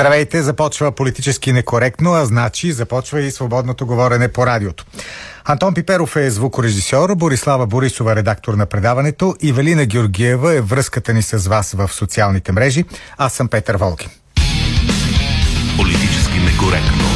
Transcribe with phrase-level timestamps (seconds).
[0.00, 4.84] Здравейте, започва политически некоректно, а значи започва и свободното говорене по радиото.
[5.44, 11.22] Антон Пиперов е звукорежисьор, Борислава Борисова редактор на предаването и Велина Георгиева е връзката ни
[11.22, 12.84] с вас в социалните мрежи.
[13.18, 14.08] Аз съм Петър Волки.
[15.76, 17.09] Политически некоректно.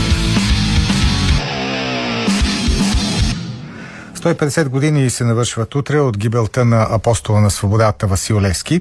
[4.24, 8.80] 150 години се навършват утре от гибелта на апостола на свободата Васил Левски.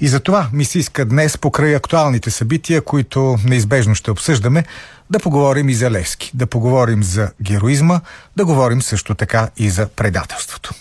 [0.00, 4.64] И за това ми се иска днес, покрай актуалните събития, които неизбежно ще обсъждаме,
[5.10, 8.00] да поговорим и за Левски, да поговорим за героизма,
[8.36, 10.74] да говорим също така и за предателството.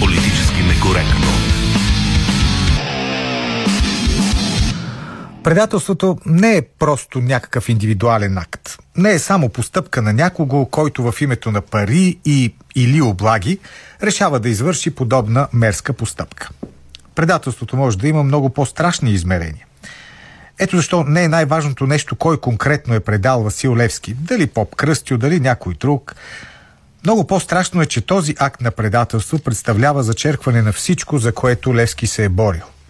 [0.00, 1.26] Политически некоректно.
[5.44, 8.79] Предателството не е просто някакъв индивидуален акт.
[8.96, 13.58] Не е само постъпка на някого, който в името на пари и или облаги
[14.02, 16.48] решава да извърши подобна мерска постъпка.
[17.14, 19.66] Предателството може да има много по-страшни измерения.
[20.58, 24.14] Ето защо не е най-важното нещо кой конкретно е предал Васил Левски.
[24.14, 26.14] Дали Поп Кръстю, дали някой друг.
[27.04, 32.06] Много по-страшно е, че този акт на предателство представлява зачеркване на всичко, за което Левски
[32.06, 32.64] се е борил–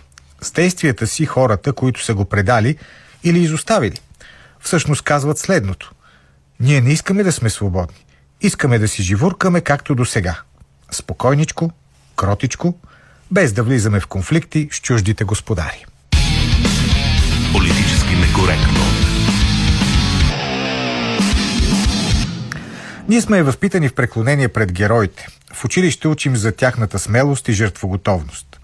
[0.43, 2.77] с действията си хората, които са го предали
[3.25, 3.97] или изоставили.
[4.61, 5.93] Всъщност казват следното.
[6.61, 8.05] Ние не искаме да сме свободни.
[8.41, 10.41] Искаме да си живуркаме както до сега.
[10.91, 11.71] Спокойничко,
[12.17, 12.79] кротичко,
[13.31, 15.85] без да влизаме в конфликти с чуждите господари.
[17.53, 18.81] Политически некоректно.
[23.09, 25.27] Ние сме възпитани в преклонение пред героите.
[25.53, 28.61] В училище учим за тяхната смелост и жертвоготовност.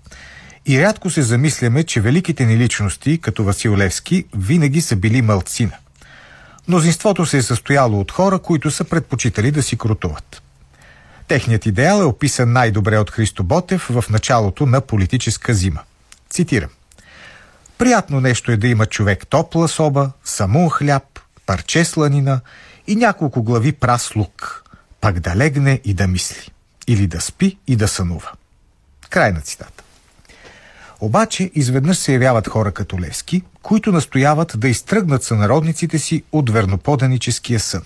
[0.66, 5.76] И рядко се замисляме, че великите ни личности, като Васил Левски, винаги са били мълцина.
[6.68, 10.42] Мнозинството се е състояло от хора, които са предпочитали да си крутуват.
[11.28, 15.80] Техният идеал е описан най-добре от Христо Ботев в началото на политическа зима.
[16.30, 16.70] Цитирам.
[17.78, 22.40] Приятно нещо е да има човек топла соба, самун хляб, парче сланина
[22.86, 24.64] и няколко глави прас лук,
[25.00, 26.50] пак да легне и да мисли.
[26.88, 28.30] Или да спи и да сънува.
[29.10, 29.82] Край на цитата.
[31.00, 37.60] Обаче изведнъж се явяват хора като Левски, които настояват да изтръгнат сънародниците си от верноподаническия
[37.60, 37.82] сън.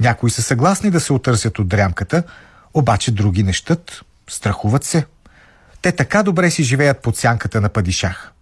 [0.00, 2.22] Някои са съгласни да се отърсят от дрямката,
[2.74, 5.06] обаче други не щат, страхуват се.
[5.82, 8.32] Те така добре си живеят под сянката на падишах.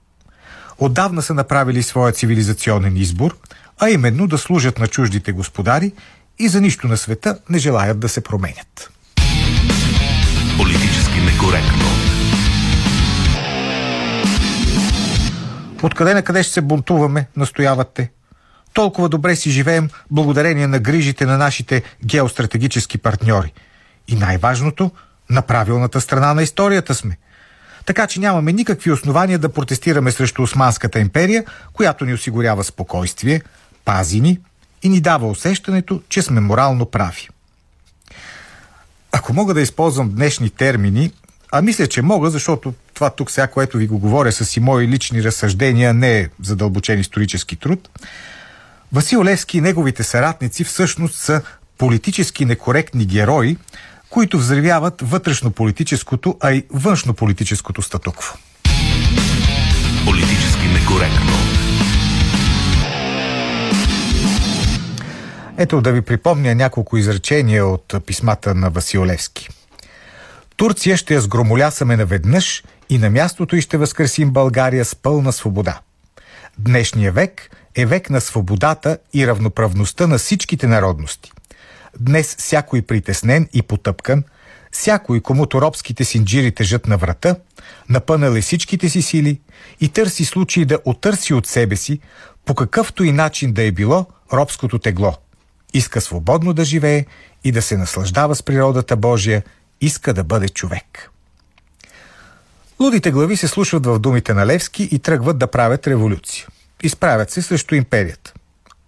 [0.79, 3.37] Отдавна са направили своя цивилизационен избор,
[3.79, 5.93] а именно да служат на чуждите господари
[6.39, 8.91] и за нищо на света не желаят да се променят.
[10.59, 11.96] Политически некоректно.
[15.87, 18.11] Откъде на къде ще се бунтуваме, настояват те.
[18.73, 23.53] Толкова добре си живеем благодарение на грижите на нашите геостратегически партньори.
[24.09, 24.91] И най-важното,
[25.31, 27.19] на правилната страна на историята сме.
[27.85, 33.43] Така че нямаме никакви основания да протестираме срещу Османската империя, която ни осигурява спокойствие,
[33.85, 34.41] пази ни
[34.83, 37.29] и ни дава усещането, че сме морално прави.
[39.13, 41.13] Ако мога да използвам днешни термини,
[41.53, 44.89] а мисля, че мога, защото това тук сега, което ви го говоря с и мои
[44.89, 47.89] лични разсъждения, не е задълбочен исторически труд.
[48.93, 51.43] Васил Левски и неговите съратници всъщност са
[51.79, 53.57] политически некоректни герои,
[54.11, 58.37] които взривяват вътрешно-политическото, а и външно-политическото статукво.
[60.05, 61.33] Политически некоректно.
[65.59, 69.49] Ето да ви припомня няколко изречения от писмата на Васил Левски.
[70.57, 75.81] Турция ще я сгромолясаме наведнъж и на мястото й ще възкресим България с пълна свобода.
[76.59, 81.33] Днешния век е век на свободата и равноправността на всичките народности.
[82.01, 84.25] Днес всякой притеснен и потъпкан,
[84.73, 87.37] всякой, комуто робските синджири тежат на врата,
[87.89, 89.41] напънал е всичките си сили
[89.81, 92.01] и търси случай да отърси от себе си,
[92.45, 95.15] по какъвто и начин да е било, робското тегло.
[95.75, 97.07] Иска свободно да живее
[97.45, 99.43] и да се наслаждава с природата Божия–
[99.81, 101.11] иска да бъде човек.
[102.81, 106.47] Лудите глави се слушват в думите на Левски и тръгват да правят революция.
[106.83, 108.33] Изправят се срещу империята.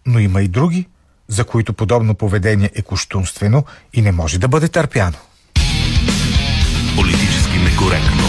[0.07, 0.87] Но има и други,
[1.29, 3.65] за които подобно поведение е кощунствено
[3.95, 5.17] и не може да бъде търпяно.
[6.97, 8.25] Политически некоректно.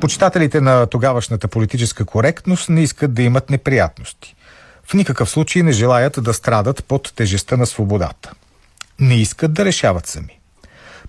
[0.00, 4.34] Почитателите на тогавашната политическа коректност не искат да имат неприятности
[4.92, 8.32] в никакъв случай не желаят да страдат под тежестта на свободата.
[9.00, 10.38] Не искат да решават сами.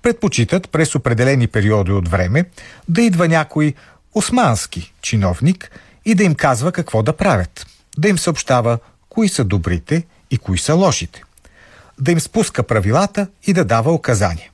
[0.03, 2.45] Предпочитат през определени периоди от време
[2.89, 3.73] да идва някой
[4.13, 5.71] османски чиновник
[6.05, 7.65] и да им казва какво да правят,
[7.97, 8.79] да им съобщава
[9.09, 11.23] кои са добрите и кои са лошите,
[11.99, 14.49] да им спуска правилата и да дава указания.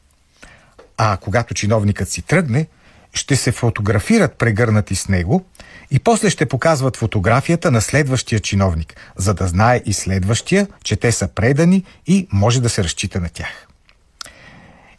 [0.98, 2.68] А когато чиновникът си тръгне,
[3.13, 5.45] ще се фотографират прегърнати с него
[5.92, 11.12] и после ще показват фотографията на следващия чиновник, за да знае и следващия, че те
[11.12, 13.69] са предани и може да се разчита на тях.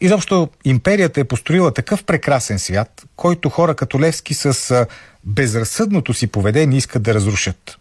[0.00, 4.87] Изобщо империята е построила такъв прекрасен свят, който хора като Левски с
[5.25, 7.79] безразсъдното си поведение искат да разрушат.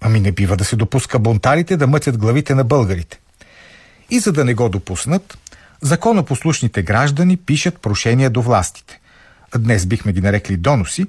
[0.00, 3.20] Ами не бива да се допуска бунтарите да мътят главите на българите.
[4.10, 5.38] И за да не го допуснат,
[5.80, 9.00] законопослушните граждани пишат прошения до властите.
[9.58, 11.06] Днес бихме ги нарекли доноси.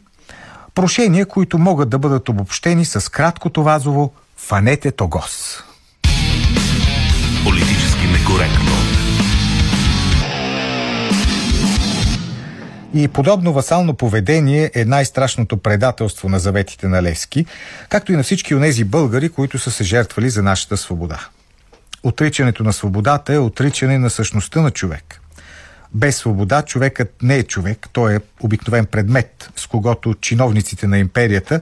[0.76, 5.64] Прошения, които могат да бъдат обобщени с краткото вазово «Фанете Тогос».
[7.44, 8.79] Политически некоректно.
[12.94, 17.46] И подобно васално поведение е най-страшното предателство на заветите на Левски,
[17.90, 21.28] както и на всички онези българи, които са се жертвали за нашата свобода.
[22.04, 25.22] Отричането на свободата е отричане на същността на човек.
[25.94, 31.62] Без свобода човекът не е човек, той е обикновен предмет, с когото чиновниците на империята,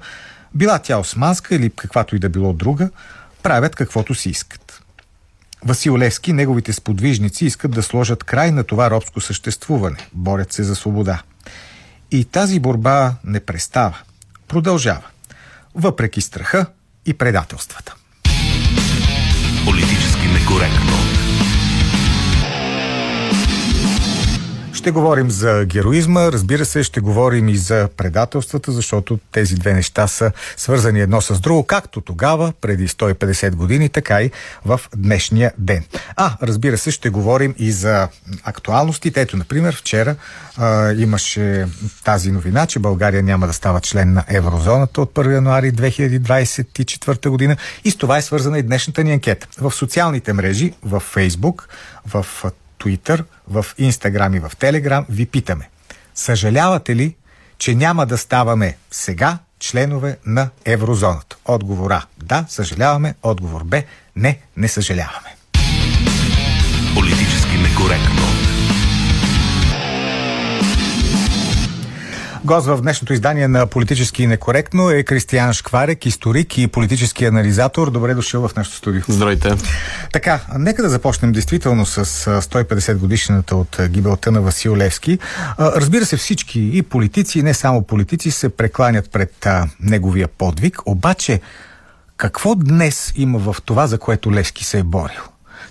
[0.55, 2.89] била тя османска или каквато и да било друга,
[3.43, 4.66] правят каквото си искат.
[5.65, 10.75] Васил Левски, неговите сподвижници искат да сложат край на това робско съществуване, борят се за
[10.75, 11.21] свобода.
[12.11, 13.97] И тази борба не престава,
[14.47, 15.03] продължава,
[15.75, 16.65] въпреки страха
[17.05, 17.95] и предателствата.
[19.65, 21.06] Политически некоректно.
[24.87, 30.07] Ще говорим за героизма, разбира се, ще говорим и за предателствата, защото тези две неща
[30.07, 34.31] са свързани едно с друго, както тогава, преди 150 години, така и
[34.65, 35.83] в днешния ден.
[36.15, 38.07] А, разбира се, ще говорим и за
[38.43, 39.21] актуалностите.
[39.21, 40.15] Ето, например, вчера
[40.57, 41.67] а, имаше
[42.03, 47.57] тази новина, че България няма да става член на еврозоната от 1 януари 2024 година
[47.83, 49.47] и с това е свързана и днешната ни анкета.
[49.61, 51.69] В социалните мрежи, в Фейсбук,
[52.05, 52.25] в
[52.79, 55.69] Twitter, в Instagram и в Telegram ви питаме.
[56.15, 57.15] Съжалявате ли,
[57.57, 61.37] че няма да ставаме сега членове на еврозоната?
[61.45, 62.05] Отговор А.
[62.23, 63.15] Да, съжаляваме.
[63.23, 63.83] Отговор Б.
[64.15, 65.35] Не, не съжаляваме.
[66.95, 68.26] Политически некоректно.
[72.47, 77.91] Гост в днешното издание на Политически некоректно е Кристиян Шкварек, историк и политически анализатор.
[77.91, 79.01] Добре дошъл в нашото студио.
[79.07, 79.51] Здравейте.
[80.13, 85.19] Така, нека да започнем действително с 150 годишната от гибелта на Васил Левски.
[85.59, 89.47] Разбира се, всички и политици, и не само политици, се прекланят пред
[89.79, 90.81] неговия подвиг.
[90.85, 91.41] Обаче,
[92.17, 95.21] какво днес има в това, за което Левски се е борил?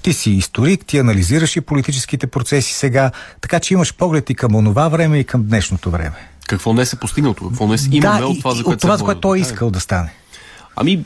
[0.02, 4.54] Ти си историк, ти анализираш и политическите процеси сега, така че имаш поглед и към
[4.54, 6.35] онова време и към днешното време.
[6.46, 7.48] Какво не се постигнато?
[7.48, 9.70] Какво не имаме да, от това, за което, от това, за което той е искал
[9.70, 10.12] да стане?
[10.78, 11.04] Ами,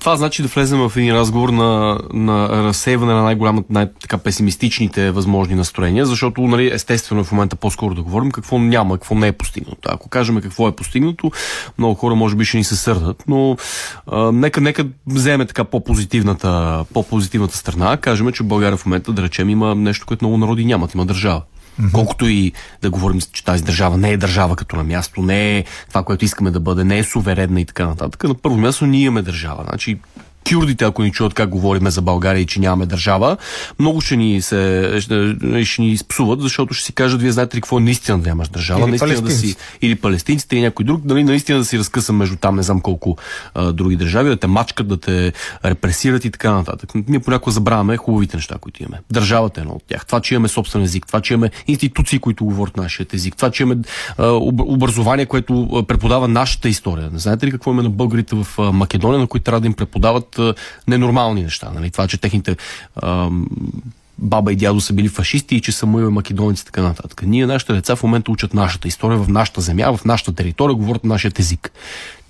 [0.00, 5.54] това значи да влезем в един разговор на, на разсейване на най-голямата, най-така песимистичните възможни
[5.54, 9.32] настроения, защото, нали, естествено е в момента по-скоро да говорим какво няма, какво не е
[9.32, 9.88] постигнато.
[9.88, 11.30] Ако кажем какво е постигнато,
[11.78, 13.56] много хора може би ще ни се сърдат, но
[14.06, 17.96] а, нека, нека вземе така по-позитивната, по-позитивната страна.
[17.96, 21.06] Кажем, че в България в момента, да речем, има нещо, което много народи нямат, има
[21.06, 21.42] държава.
[21.80, 21.92] Mm-hmm.
[21.92, 25.64] Колкото и да говорим, че тази държава не е държава като на място, не е
[25.88, 28.24] това, което искаме да бъде, не е суверенна и така нататък.
[28.24, 29.64] На първо място ние имаме държава.
[29.68, 29.98] Значи
[30.48, 33.36] кюрдите, ако ни чуят как говориме за България и че нямаме държава,
[33.78, 37.60] много ще ни, се, ще, ще ни спсуват, защото ще си кажат, вие знаете ли
[37.60, 41.00] какво е наистина да нямаш държава, или наистина да си, или палестинците, или някой друг,
[41.04, 43.16] дали наистина да си разкъсам между там не знам колко
[43.54, 45.32] а, други държави, да те мачкат, да те
[45.64, 46.92] репресират и така нататък.
[47.08, 49.00] Ние понякога забравяме хубавите неща, които имаме.
[49.10, 50.06] Държавата е едно от тях.
[50.06, 53.62] Това, че имаме собствен език, това, че имаме институции, които говорят нашия език, това, че
[53.62, 53.80] имаме
[54.18, 57.10] а, образование, което преподава нашата история.
[57.12, 60.35] Не знаете ли какво има на българите в Македония, на които трябва да им преподават
[60.88, 61.70] ненормални неща.
[61.74, 61.90] Нали?
[61.90, 62.56] Това, че техните
[62.96, 63.30] а,
[64.18, 67.22] баба и дядо са били фашисти и че са мои македоници и така нататък.
[67.26, 71.04] Ние, нашите деца в момента учат нашата история в нашата земя, в нашата територия, говорят
[71.04, 71.72] нашия език.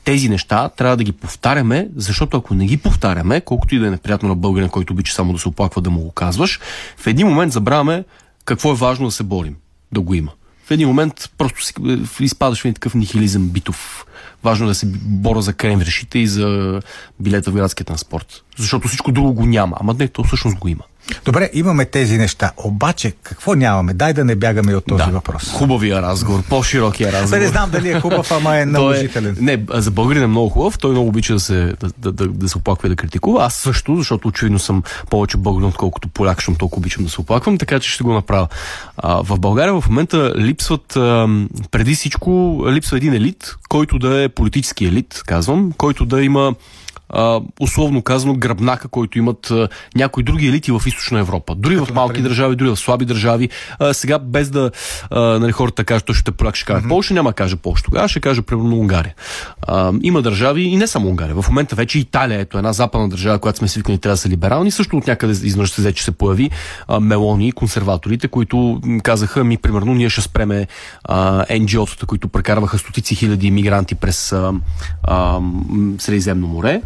[0.05, 3.91] Тези неща трябва да ги повтаряме, защото ако не ги повтаряме, колкото и да е
[3.91, 6.61] неприятно на българин, който обича само да се оплаква да му го казваш,
[6.97, 8.05] в един момент забравяме
[8.45, 9.57] какво е важно да се борим,
[9.93, 10.33] да го има.
[10.67, 11.75] В един момент просто си,
[12.21, 14.07] изпадаш в един такъв нихилизъм битов
[14.45, 16.81] важно е да се бора за кремврешите и за
[17.21, 18.43] билета в градския транспорт.
[18.57, 19.77] Защото всичко друго го няма.
[19.81, 20.85] Ама не, то всъщност го има.
[21.25, 22.53] Добре, имаме тези неща.
[22.57, 23.95] Обаче, какво нямаме?
[23.95, 25.53] Дай да не бягаме от този да, въпрос.
[25.53, 27.43] Хубавия разговор, по-широкия разговор.
[27.43, 29.37] не знам дали е хубав, ама е наложителен.
[29.39, 30.79] Е, не, за българин е много хубав.
[30.79, 33.45] Той много обича да се, да, да, да, да се оплаква и да критикува.
[33.45, 37.59] Аз също, защото очевидно съм повече българин, отколкото поляк, защото толкова обичам да се оплаквам,
[37.59, 38.49] така че ще го направя.
[38.97, 41.29] А, в България в момента липсват, а,
[41.71, 46.55] преди всичко, липсва един елит, който да е политически елит, казвам, който да има
[47.09, 51.55] а, условно казано, гръбнака, който имат а, някои други елити в източна Европа.
[51.55, 52.29] Дори в малки например...
[52.29, 53.49] държави, дори в слаби държави.
[53.79, 54.71] А, сега, без да
[55.11, 56.89] а, нали, хората кажат, точно ще поляк, ще каже mm-hmm.
[56.89, 57.85] Польша, няма да каже Польша.
[57.85, 59.15] Тогава ще каже, примерно, Унгария.
[59.63, 61.43] А, има държави, и не само Унгария.
[61.43, 64.71] В момента вече Италия, ето една западна държава, която сме свикнали трябва да са либерални,
[64.71, 66.51] също от някъде изведнъж се взе, че се появи
[66.89, 70.67] а, Мелони, консерваторите, които казаха, ми, примерно, ние ще спреме
[71.51, 74.53] NGO-тата, които прекарваха стотици хиляди иммигранти през а,
[75.03, 75.41] а,
[75.99, 76.83] Средиземно море,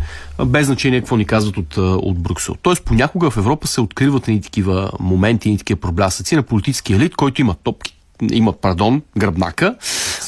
[0.46, 2.54] без значение какво ни казват от, от Брюксел.
[2.62, 7.16] Тоест, понякога в Европа се откриват ни такива моменти, ни такива проблясъци на политически елит,
[7.16, 7.99] който има топки
[8.32, 9.74] има, пардон, гръбнака,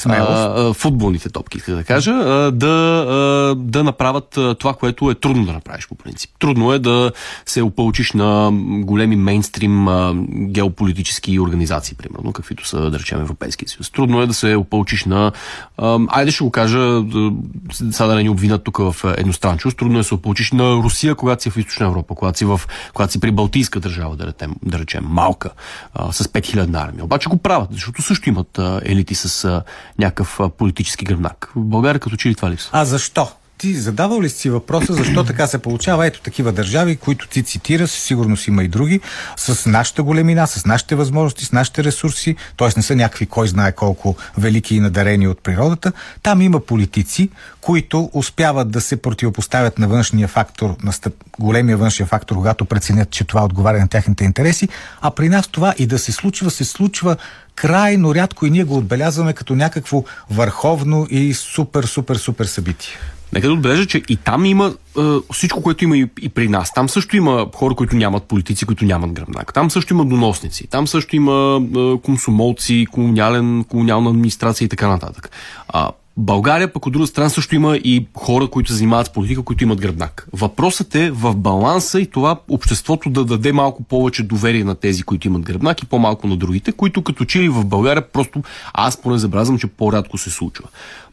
[0.05, 5.45] а, футболните топки, иска да кажа, а, да, а, да направят това, което е трудно
[5.45, 6.31] да направиш по принцип.
[6.39, 7.11] Трудно е да
[7.45, 8.51] се опълчиш на
[8.83, 13.91] големи мейнстрим а, геополитически организации, примерно, каквито са, да речем, Европейския съюз.
[13.91, 15.31] Трудно е да се опълчиш на,
[15.77, 17.03] а, айде ще го кажа,
[17.91, 21.15] сега да не ни обвинат тук в едностранчост, трудно е да се опълчиш на Русия,
[21.15, 22.61] когато си в Източна Европа, когато си, в,
[22.93, 25.49] когато си при Балтийска държава, да речем, да речем малка,
[25.93, 27.05] а, с 5000 армия.
[27.05, 29.61] Обаче го правят, защото също имат елити с
[29.99, 31.51] някакъв политически гръбнак.
[31.55, 32.69] В България като че ли това липсва?
[32.73, 33.31] А защо?
[33.57, 36.07] Ти задавал ли си въпроса защо така се получава?
[36.07, 38.99] Ето такива държави, които ти цитира, със сигурност има и други,
[39.37, 42.69] с нашата големина, с нашите възможности, с нашите ресурси, т.е.
[42.77, 45.91] не са някакви кой знае колко велики и надарени от природата.
[46.23, 47.29] Там има политици,
[47.61, 53.09] които успяват да се противопоставят на външния фактор, на стъп, големия външен фактор, когато преценят,
[53.09, 54.69] че това отговаря на техните интереси,
[55.01, 57.17] а при нас това и да се случва, се случва
[57.55, 62.93] крайно рядко и ние го отбелязваме като някакво върховно и супер, супер, супер събитие.
[63.33, 65.01] Нека да отбележа, че и там има е,
[65.33, 66.73] всичко, което има и, и при нас.
[66.73, 69.53] Там също има хора, които нямат политици, които нямат гръбнак.
[69.53, 70.67] Там също има доносници.
[70.67, 75.29] Там също има е, комсомолци, колониален, колониална администрация и така нататък.
[75.67, 79.43] А, България пък от друга страна също има и хора, които се занимават с политика,
[79.43, 80.27] които имат гръбнак.
[80.33, 85.27] Въпросът е в баланса и това обществото да даде малко повече доверие на тези, които
[85.27, 89.59] имат гръбнак и по-малко на другите, които като че в България просто аз поне забразвам,
[89.59, 90.65] че по-рядко се случва.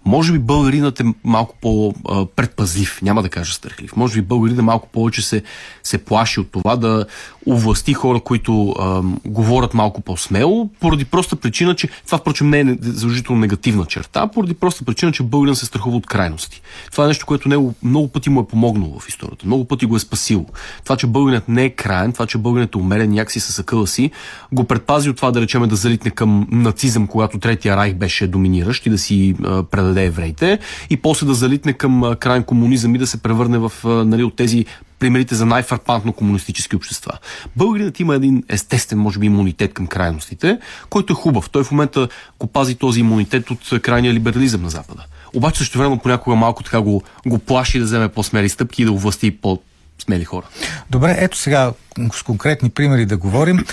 [0.04, 3.96] Може би българинът е малко по-предпазлив, няма да кажа страхлив.
[3.96, 5.42] Може би българинът малко повече се,
[5.82, 7.06] се плаши от това да
[7.46, 12.64] увласти хора, които а, говорят малко по-смело, поради проста причина, че това впрочем не е
[12.80, 16.62] задължително негативна черта, поради проста причина, че българин се страхува от крайности.
[16.90, 19.96] Това е нещо, което него много пъти му е помогнало в историята, много пъти го
[19.96, 20.46] е спасило.
[20.84, 24.10] Това, че българинът не е краен, това, че българинът е умерен някакси с акъла си,
[24.52, 28.86] го предпази от това да речеме да залитне към нацизъм, когато Третия райх беше доминиращ
[28.86, 30.58] и да си а, предаде евреите,
[30.90, 34.64] и после да залитне към крайен комунизъм и да се превърне в нали, от тези
[34.98, 37.12] примерите за най-фарпантно комунистически общества.
[37.56, 40.58] Българинът има един естествен, може би, имунитет към крайностите,
[40.90, 41.50] който е хубав.
[41.50, 45.04] Той в момента го пази този имунитет от крайния либерализъм на Запада.
[45.34, 48.92] Обаче също време понякога малко така го, го плаши да вземе по-смели стъпки и да
[48.92, 49.58] увласти по
[49.98, 50.46] смели хора.
[50.90, 51.72] Добре, ето сега
[52.12, 53.64] с конкретни примери да говорим.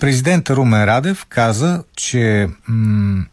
[0.00, 3.24] президента Румен Радев каза, че м-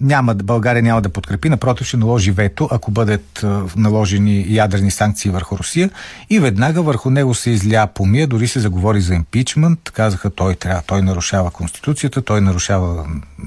[0.00, 3.44] няма, България няма да подкрепи, напротив ще наложи вето, ако бъдат
[3.76, 5.90] наложени ядрени санкции върху Русия.
[6.30, 10.82] И веднага върху него се изля помия, дори се заговори за импичмент, казаха той трябва,
[10.86, 13.06] той нарушава Конституцията, той нарушава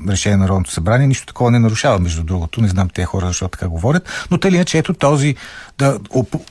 [0.09, 3.47] решение на Народното събрание, нищо такова не нарушава, между другото, не знам тези хора защо
[3.47, 5.35] така говорят, но тъй че ето този,
[5.77, 5.99] да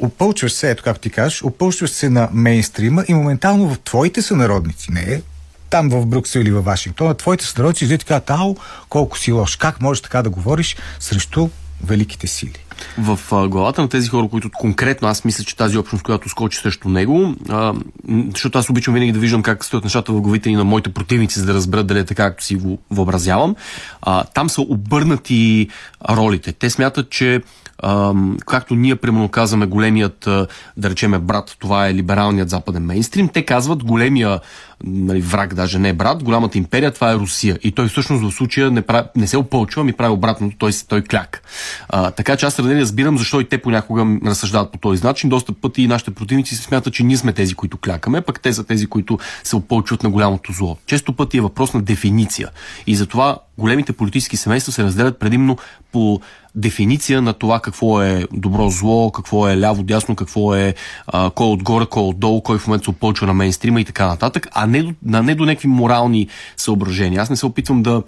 [0.01, 4.93] опълчваш се, ето както ти кажеш, опълчваш се на мейнстрима и моментално в твоите сънародници,
[4.93, 5.23] не
[5.71, 8.57] там в Брюксел или в Вашингтон, а твоите съдройци излизат и казват, ау,
[8.89, 11.49] колко си лош, как можеш така да говориш срещу
[11.85, 12.59] великите сили?
[12.99, 16.59] В а, главата на тези хора, които конкретно аз мисля, че тази общност, която скочи
[16.59, 17.75] срещу него, а,
[18.31, 21.39] защото аз обичам винаги да виждам как стоят нещата в главите и на моите противници,
[21.39, 23.57] за да разберат дали е така, както си го въобразявам,
[24.03, 25.69] а, там са обърнати
[26.11, 26.53] ролите.
[26.53, 27.43] Те смятат, че
[28.47, 30.19] както ние примерно казваме големият,
[30.77, 34.41] да речеме брат, това е либералният западен мейнстрим, те казват големия
[34.85, 37.59] нали, враг, даже не брат, голямата империя, това е Русия.
[37.63, 41.03] И той всъщност в случая не, прави, не се опълчва, ми прави обратното, той, той
[41.03, 41.43] кляк.
[41.89, 45.31] А, така че аз не разбирам защо и те понякога разсъждават по този начин.
[45.31, 48.53] Доста пъти и нашите противници се смятат, че ние сме тези, които клякаме, пък те
[48.53, 50.77] са тези, които се опълчват на голямото зло.
[50.87, 52.49] Често пъти е въпрос на дефиниция.
[52.87, 55.57] И затова големите политически семейства се разделят предимно
[55.93, 56.21] по
[56.55, 60.75] дефиниция на това какво е добро зло, какво е ляво дясно, какво е
[61.07, 63.85] а, кой е отгоре, кой е отдолу, кой в момента се опълчва на мейнстрима и
[63.85, 67.23] така нататък, а не до, на, не до някакви морални съображения.
[67.23, 68.03] Аз не се опитвам да,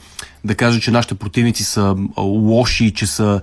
[0.44, 3.40] да кажа, че нашите противници са лоши, че са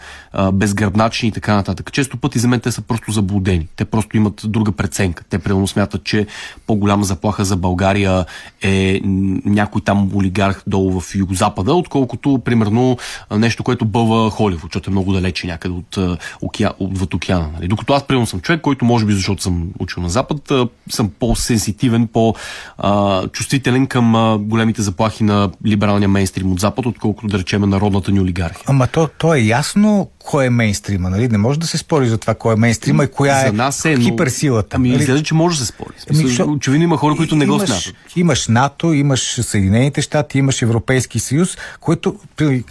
[0.53, 1.91] безгръбначни и така нататък.
[1.93, 3.67] Често пъти за мен те са просто заблудени.
[3.75, 5.23] Те просто имат друга преценка.
[5.29, 6.27] Те примерно смятат, че
[6.67, 8.25] по-голяма заплаха за България
[8.61, 9.01] е
[9.45, 12.97] някой там олигарх долу в югозапада, отколкото отколкото, примерно,
[13.37, 17.49] нещо, което бълва Холивуд, защото е много далече някъде от, океа, отвъд океана.
[17.53, 17.67] Нали?
[17.67, 20.51] Докато аз, примерно, съм човек, който, може би, защото съм учил на Запад,
[20.89, 28.11] съм по-сенситивен, по-чувствителен към големите заплахи на либералния мейнстрим от Запад, отколкото, да речем, народната
[28.11, 28.63] ни олигархия.
[28.67, 31.27] Ама то, то е ясно кой е мейнстрима, нали?
[31.27, 33.85] Не може да се спори за това кой е мейнстрима и коя за е, нас
[33.85, 34.75] е хиперсилата.
[34.75, 34.99] Ами, нали?
[35.01, 35.93] изглежда, че може да се спори.
[36.09, 36.51] Ами, шо...
[36.51, 37.93] Очевидно има хора, които не го смятат.
[38.15, 42.15] Имаш НАТО, имаш Съединените щати, имаш Европейски съюз, които,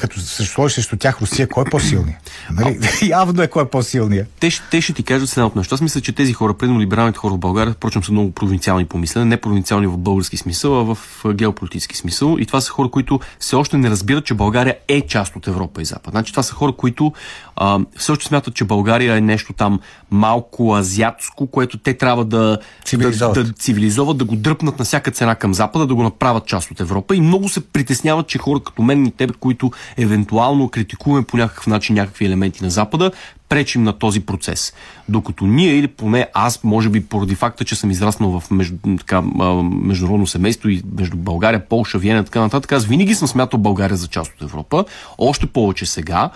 [0.01, 2.31] като се сложиш срещу тях Русия, кой е по-силният?
[2.51, 2.79] Нали?
[3.09, 4.29] Явно е кой е по-силният.
[4.41, 5.75] Те, те ще ти кажат следното нещо.
[5.75, 8.99] Аз мисля, че тези хора, предно либералните хора в България, впрочем са много провинциални по
[8.99, 10.99] мислене, не провинциални в български смисъл, а в
[11.35, 12.37] геополитически смисъл.
[12.39, 15.83] И това са хора, които все още не разбират, че България е част от Европа
[15.83, 16.11] и Запад.
[16.11, 17.13] Значи това са хора, които
[17.61, 23.35] а, още смятат, че България е нещо там малко азиатско, което те трябва да цивилизоват,
[23.35, 26.71] да, да, цивилизоват, да го дръпнат на всяка цена към Запада, да го направят част
[26.71, 27.17] от Европа.
[27.17, 31.67] И много се притесняват, че хора като мен и тебе, които евентуално критикуваме по някакъв
[31.67, 33.11] начин някакви елементи на Запада,
[33.49, 34.73] пречим на този процес.
[35.09, 39.23] Докато ние, или поне аз, може би поради факта, че съм израснал в между, така,
[39.63, 43.97] международно семейство и между България, Полша, Виена и така нататък, аз винаги съм смятал България
[43.97, 44.85] за част от Европа.
[45.19, 46.31] Още повече сега,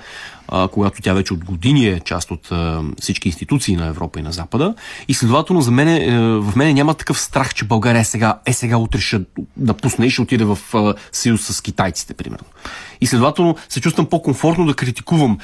[0.54, 2.50] а, когато тя вече от години е част от
[3.00, 4.74] всички институции на Европа и на Запада.
[5.08, 8.52] И следователно за мен, е, в мене няма такъв страх, че България е сега, е
[8.52, 9.20] сега утре ще
[9.56, 10.58] напусне и ще отиде в
[11.12, 12.46] съюз с китайците, примерно.
[13.00, 15.38] И следователно се чувствам по-комфортно да критикувам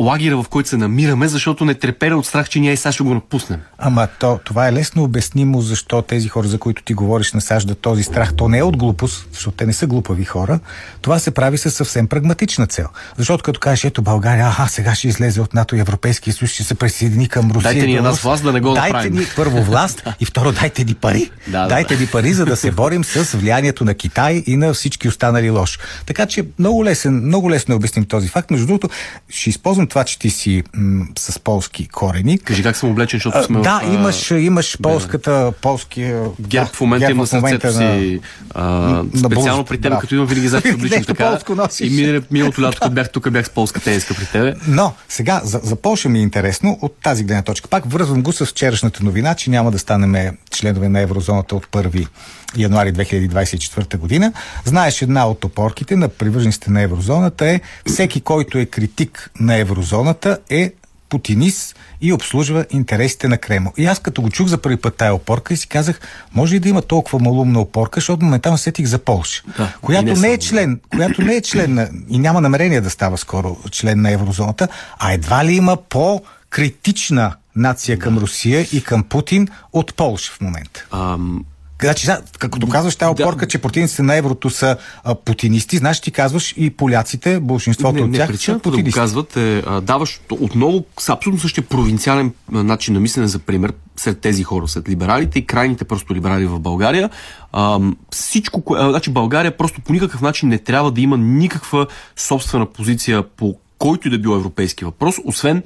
[0.00, 3.02] лагера, в който се намираме, защото не треперя от страх, че ние и сега ще
[3.02, 3.60] го напуснем.
[3.78, 8.02] Ама то, това е лесно обяснимо, защо тези хора, за които ти говориш, насаждат този
[8.02, 8.34] страх.
[8.34, 10.60] То не е от глупост, защото те не са глупави хора.
[11.00, 12.86] Това се прави със съвсем прагматична цел.
[13.16, 16.62] Защото като кажеш, ето България, аха, сега ще излезе от НАТО и Европейския съюз, ще
[16.64, 17.72] се присъедини към Русия.
[17.72, 19.14] Дайте ни една власт да не го Дайте направим.
[19.14, 21.30] ни първо власт и второ дайте ни пари.
[21.46, 22.00] Да, да, дайте да.
[22.00, 25.78] ни пари, за да се борим с влиянието на Китай и на всички останали лош.
[26.06, 28.50] Така че много лесен, много лесно е обясним този факт.
[28.50, 28.88] Между другото,
[29.28, 32.38] ще използвам това, че ти си м- с полски корени.
[32.38, 36.12] Кажи как съм облечен, защото сме да, в, имаш, имаш полската, полски...
[36.40, 38.20] Герб в момента има сърцето си.
[38.54, 41.38] А, специално при теб, като идвам винаги зад обличам така.
[41.80, 44.54] И миналото лято, като бях тук, бях с полска тениска при тебе.
[44.66, 47.68] Но, сега, за, за Польша ми е интересно от тази гледна точка.
[47.68, 52.06] Пак връзвам го с вчерашната новина, че няма да станем членове на еврозоната от 1
[52.56, 54.32] януари 2024 година.
[54.64, 60.38] Знаеш, една от опорките на привържениците на еврозоната е всеки, който е критик на еврозоната
[60.50, 60.72] е
[61.08, 63.72] путинист и обслужва интересите на Кремъл.
[63.76, 66.00] И аз като го чух за първи път тая опорка и си казах,
[66.34, 70.20] може ли да има толкова малумна опорка, защото моментално сетих за Полша, да, която не,
[70.20, 74.00] не е член, която не е член на, и няма намерение да става скоро член
[74.00, 80.32] на еврозоната, а едва ли има по-критична нация към Русия и към Путин от Полша
[80.32, 80.86] в момента.
[80.92, 81.44] Ам,
[81.82, 83.48] Значи, като казваш тази опорка, да.
[83.48, 88.14] че противниците на еврото са а, путинисти, значи ти казваш и поляците, большинството не, от
[88.14, 88.90] тях не, са да путинисти.
[88.90, 93.72] го казват е, а, даваш отново с абсолютно същия провинциален начин на мислене за пример
[93.96, 97.10] сред тези хора, сред либералите и крайните просто либерали в България.
[97.52, 101.86] А, всичко, кое, а, значи България просто по никакъв начин не трябва да има никаква
[102.16, 105.62] собствена позиция по който и да било европейски въпрос, освен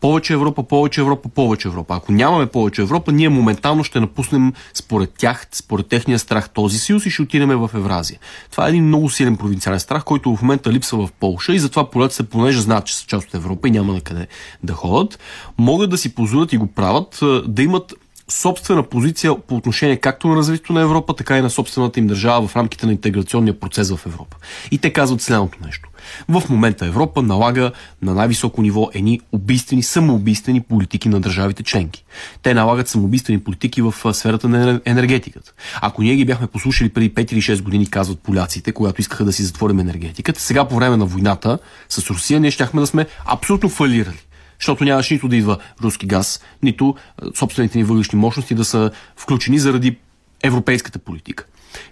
[0.00, 1.94] повече Европа, повече Европа, повече Европа.
[1.96, 7.06] Ако нямаме повече Европа, ние моментално ще напуснем според тях, според техния страх този съюз
[7.06, 8.18] и ще отидем в Евразия.
[8.50, 11.90] Това е един много силен провинциален страх, който в момента липсва в Полша и затова
[11.90, 14.26] поляците, понеже знаят, че са част от Европа и няма на къде
[14.62, 15.18] да ходят,
[15.58, 17.94] могат да си позволят и го правят да имат
[18.28, 22.48] собствена позиция по отношение както на развитието на Европа, така и на собствената им държава
[22.48, 24.36] в рамките на интеграционния процес в Европа.
[24.70, 25.89] И те казват следното нещо.
[26.28, 32.04] В момента Европа налага на най-високо ниво едни убийствени, самоубийствени политики на държавите членки.
[32.42, 35.52] Те налагат самоубийствени политики в сферата на енергетиката.
[35.80, 39.32] Ако ние ги бяхме послушали преди 5 или 6 години, казват поляците, когато искаха да
[39.32, 43.68] си затворим енергетиката, сега по време на войната с Русия ние щяхме да сме абсолютно
[43.68, 44.18] фалирали
[44.60, 46.96] защото нямаше нито да идва руски газ, нито
[47.34, 49.96] собствените ни въглишни мощности да са включени заради
[50.42, 51.44] европейската политика.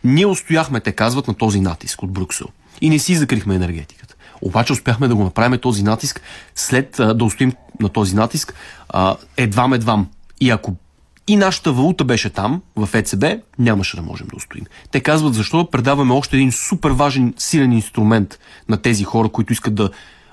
[0.05, 2.47] Ние устояхме, те казват, на този натиск от Брюксел.
[2.81, 4.15] И не си закрихме енергетиката.
[4.43, 6.21] Обаче успяхме да го направим този натиск,
[6.55, 8.55] след да устоим на този натиск,
[9.37, 10.09] едвам-едвам.
[10.41, 10.77] И ако
[11.29, 13.25] и нашата валута беше там, в ЕЦБ,
[13.59, 14.65] нямаше да можем да устоим.
[14.91, 18.39] Те казват, защо да предаваме още един супер важен, силен инструмент
[18.69, 19.91] на тези хора, които искат да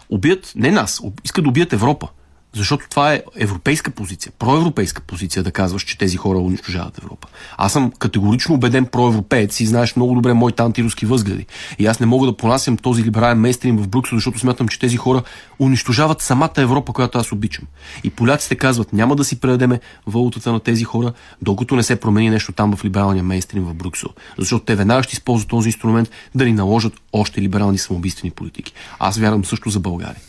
[0.09, 2.07] убият, не нас, искат да убият Европа.
[2.55, 7.27] Защото това е европейска позиция, проевропейска позиция да казваш, че тези хора унищожават Европа.
[7.57, 11.45] Аз съм категорично убеден проевропеец и знаеш много добре моите антируски възгледи.
[11.79, 14.97] И аз не мога да понасям този либерален мейстрим в Брюксел, защото смятам, че тези
[14.97, 15.23] хора
[15.59, 17.65] унищожават самата Европа, която аз обичам.
[18.03, 22.29] И поляците казват, няма да си предадеме валутата на тези хора, докато не се промени
[22.29, 24.09] нещо там в либералния мейстрим в Брюксел.
[24.37, 28.73] Защото те веднага ще използват този инструмент да ни наложат още либерални самоубийствени политики.
[28.99, 30.21] Аз вярвам също за България.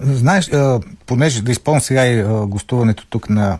[0.00, 0.50] Знаеш,
[1.06, 3.58] понеже да изпълня сега и гостуването тук на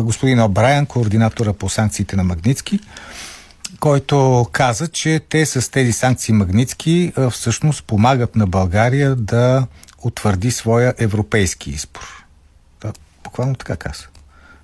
[0.00, 2.80] господин Обрайан, координатора по санкциите на Магницки,
[3.80, 9.66] който каза, че те с тези санкции Магницки всъщност помагат на България да
[10.02, 12.24] утвърди своя европейски избор.
[12.80, 12.92] Да,
[13.24, 14.04] буквално така каза.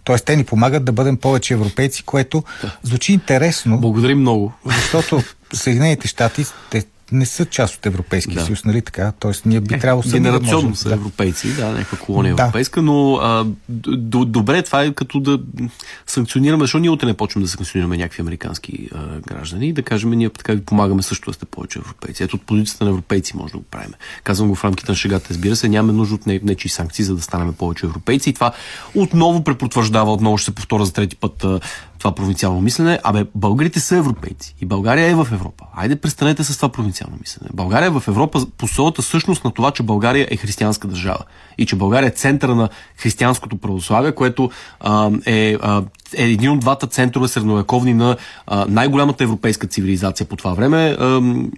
[0.04, 2.44] Тоест, те ни помагат да бъдем повече европейци, което
[2.82, 3.80] звучи интересно.
[3.80, 4.52] Благодарим много.
[4.66, 5.22] Защото
[5.52, 8.44] Съединените щати, те не са част от Европейския да.
[8.44, 9.12] съюз, нали така?
[9.18, 10.94] Тоест ние би е, трябвало сами да можем, са да.
[10.94, 12.42] европейци, да, някаква колония да.
[12.42, 15.40] европейска, но а, д- добре, това е като да
[16.06, 20.10] санкционираме, защото ние утре не почваме да санкционираме някакви американски а, граждани и да кажем,
[20.10, 22.22] ние така ви помагаме също да сте повече европейци.
[22.22, 23.92] Ето от позицията на европейци може да го правим.
[24.24, 27.22] Казвам го в рамките на шегата, разбира се, нямаме нужда от нечи санкции, за да
[27.22, 28.52] станем повече европейци и това
[28.94, 31.46] отново препотвърждава, отново ще се повторя за трети път
[32.02, 32.98] това провинциално мислене.
[33.02, 35.64] Абе, българите са европейци и България е в Европа.
[35.74, 37.50] Айде, престанете с това провинциално мислене.
[37.54, 41.24] България е в Европа по своята същност на това, че България е християнска държава
[41.58, 45.82] и че България е центъра на християнското православие, което а, е, а,
[46.16, 48.16] е един от двата центрове средновековни на
[48.68, 50.96] най-голямата европейска цивилизация по това време,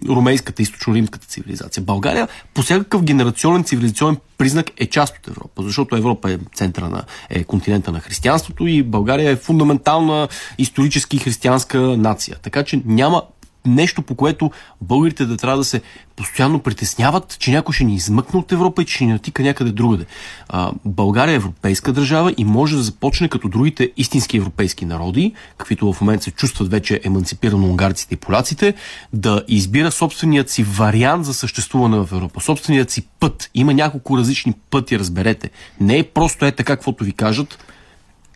[0.09, 1.83] румейската, източно-римската цивилизация.
[1.83, 7.03] България по всякакъв генерационен цивилизационен признак е част от Европа, защото Европа е центъра на
[7.29, 12.37] е континента на християнството и България е фундаментална исторически християнска нация.
[12.41, 13.21] Така че няма
[13.65, 14.51] нещо, по което
[14.81, 15.81] българите да трябва да се
[16.15, 19.71] постоянно притесняват, че някой ще ни измъкне от Европа и че ще ни натика някъде
[19.71, 20.05] другаде.
[20.49, 25.93] А, България е европейска държава и може да започне като другите истински европейски народи, каквито
[25.93, 28.73] в момента се чувстват вече емансипирано унгарците и поляците,
[29.13, 33.49] да избира собственият си вариант за съществуване в Европа, собственият си път.
[33.53, 35.49] Има няколко различни пъти, разберете.
[35.79, 37.57] Не е просто е така, каквото ви кажат,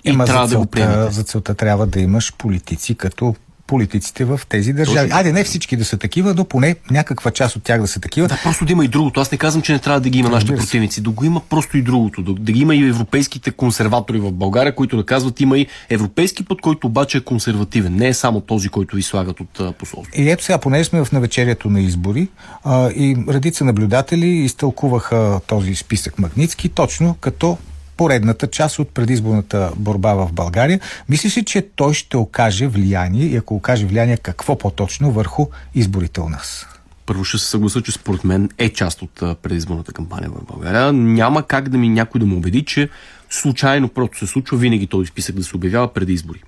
[0.06, 1.12] и Има трябва да го приемете.
[1.12, 3.36] За целта трябва да имаш политици като
[3.70, 5.12] политиците в тези държави.
[5.14, 8.28] Айде, не всички да са такива, но поне някаква част от тях да са такива.
[8.28, 9.20] Да, просто да има и другото.
[9.20, 11.02] Аз не казвам, че не трябва да ги има нашите противници.
[11.02, 12.22] Да го има просто и другото.
[12.22, 16.46] Да, да ги има и европейските консерватори в България, които да казват, има и европейски
[16.46, 17.96] път, който обаче е консервативен.
[17.96, 20.14] Не е само този, който ви слагат от посолство.
[20.16, 22.28] И ето сега, понеже сме в навечерието на избори
[22.64, 27.58] а, и редица наблюдатели изтълкуваха този списък Магницки точно като
[28.00, 30.80] поредната част от предизборната борба в България.
[31.10, 36.22] Мислиш ли, че той ще окаже влияние и ако окаже влияние, какво по-точно върху изборите
[36.22, 36.68] у нас?
[37.06, 40.94] първо ще се съгласа, че според мен е част от предизборната кампания в България.
[40.94, 42.90] Няма как да ми някой да му убеди, че
[43.30, 46.44] случайно просто се случва винаги този списък да се обявява преди избори.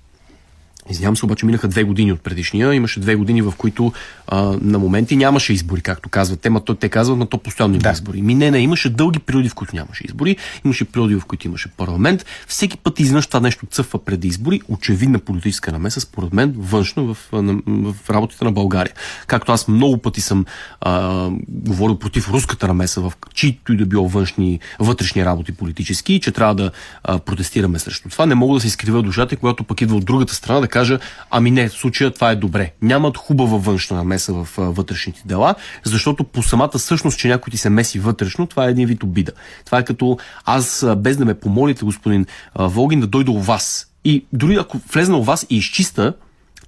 [0.91, 2.73] Извинявам се, обаче минаха две години от предишния.
[2.73, 3.93] Имаше две години, в които
[4.27, 6.39] а, на моменти нямаше избори, както казват.
[6.39, 7.91] Те, то, те казват, но то постоянно има да.
[7.91, 8.21] избори.
[8.21, 10.37] Ми не, не, имаше дълги периоди, в които нямаше избори.
[10.65, 12.25] Имаше периоди, в които имаше парламент.
[12.47, 14.61] Всеки път изведнъж това нещо цъфва преди избори.
[14.67, 17.61] Очевидна политическа намеса, според мен, външно в, в,
[17.93, 18.93] в работата на България.
[19.27, 20.45] Както аз много пъти съм
[20.81, 26.31] а, говорил против руската намеса в чието и да било външни, вътрешни работи политически, че
[26.31, 26.71] трябва да
[27.03, 28.25] а, протестираме срещу това.
[28.25, 30.80] Не мога да се изкрива душата, когато пък идва от другата страна да кажа,
[31.29, 32.71] ами не, в случая това е добре.
[32.81, 37.57] Нямат хубава външна намеса в а, вътрешните дела, защото по самата същност, че някой ти
[37.57, 39.31] се меси вътрешно, това е един вид обида.
[39.65, 43.87] Това е като аз, без да ме помолите, господин а, Волгин, да дойда у вас.
[44.05, 46.13] И дори ако влезна у вас и изчиста,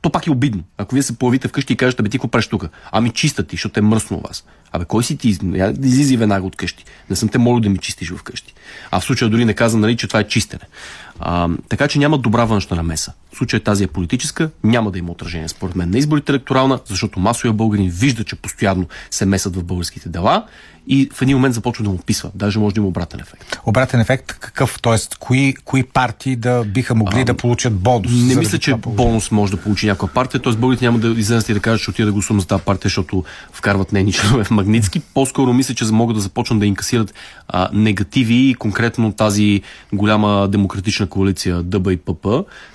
[0.01, 0.63] то пак е обидно.
[0.77, 2.65] Ако вие се появите вкъщи и кажете, бе, ти какво правиш тук?
[2.91, 4.43] Ами чиста ти, защото е мръсно у вас.
[4.73, 5.27] Абе, кой си ти?
[5.83, 6.85] излизи веднага от къщи.
[7.09, 8.53] Не съм те молил да ми чистиш вкъщи.
[8.91, 10.63] А в случая дори не каза, нали, че това е чистене.
[11.19, 13.13] А, така че няма добра външна намеса.
[13.33, 17.19] В случая тази е политическа, няма да има отражение според мен на изборите електорална, защото
[17.19, 20.45] масовия българин вижда, че постоянно се месят в българските дела
[20.87, 22.31] и в един момент започва да му описва.
[22.35, 23.59] Даже може да има обратен ефект.
[23.65, 24.79] Обратен ефект какъв?
[24.81, 28.11] Тоест, кои, кои партии да биха могли а, да получат бонус?
[28.11, 30.41] Не мисля, че бонус може да получи някаква партия.
[30.41, 32.89] Тоест, българите няма да излезат и да кажат, че отида да гласувам за тази партия,
[32.89, 35.01] защото вкарват нейни членове в Магницки.
[35.13, 37.13] По-скоро мисля, че могат да започнат да инкасират
[37.47, 39.61] а, негативи и конкретно тази
[39.93, 42.27] голяма демократична коалиция ДБ и ПП.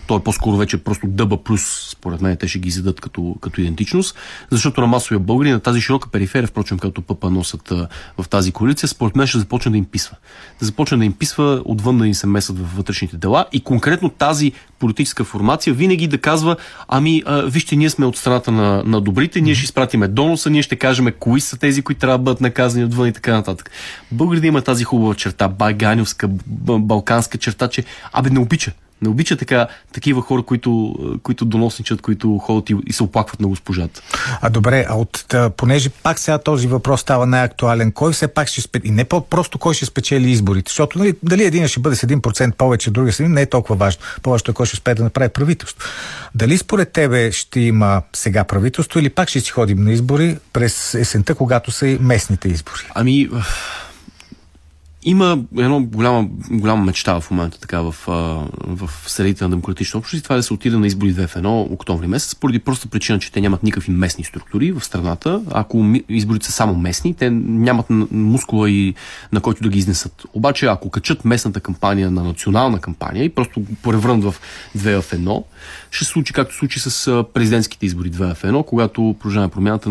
[0.07, 3.61] То е по-скоро вече просто ДБ плюс, според мен, те ще ги зададат като, като
[3.61, 4.17] идентичност,
[4.51, 8.53] защото на масовия българи, на тази широка периферия, впрочем, като ПП носят а, в тази
[8.53, 10.17] коалиция, според мен ще започне да им писва.
[10.61, 14.09] Да започне да им писва, отвън да им се месят в вътрешните дела и конкретно
[14.09, 16.57] тази политическа формация винаги да казва,
[16.89, 20.63] ами, а, вижте, ние сме от страната на, на добрите, ние ще изпратиме доноса, ние
[20.63, 23.71] ще кажем кои са тези, които трябва да бъдат наказани отвън и така нататък.
[24.13, 29.69] Българите има тази хубава черта, байганевска, балканска черта, че абе не обича не обича така,
[29.93, 34.03] такива хора, които, които доносничат, които ходят и, и се оплакват на госпожата.
[34.41, 38.61] А добре, а от, понеже пак сега този въпрос става най-актуален, кой все пак ще
[38.61, 42.07] спечели, и не просто кой ще спечели изборите, защото нали, дали един ще бъде с
[42.07, 44.03] 1% повече, другия с не е толкова важно.
[44.23, 45.89] Повечето е кой ще успее да направи правителство.
[46.35, 50.95] Дали според тебе ще има сега правителство или пак ще си ходим на избори през
[50.95, 52.83] есента, когато са и местните избори?
[52.95, 53.29] Ами,
[55.03, 57.95] има едно голяма, голяма мечта в момента така в,
[58.67, 61.73] в средите на демократична общност това е да се отиде на избори 2 в 1
[61.73, 65.43] октомври месец, поради проста причина, че те нямат никакви местни структури в страната.
[65.51, 68.95] Ако изборите са само местни, те нямат мускула и
[69.33, 70.25] на който да ги изнесат.
[70.33, 74.35] Обаче, ако качат местната кампания на национална кампания и просто го превърнат в
[74.77, 75.45] 2 в 1,
[75.91, 79.91] ще се случи както случи с президентските избори 2 в 1, когато Продължаване промяната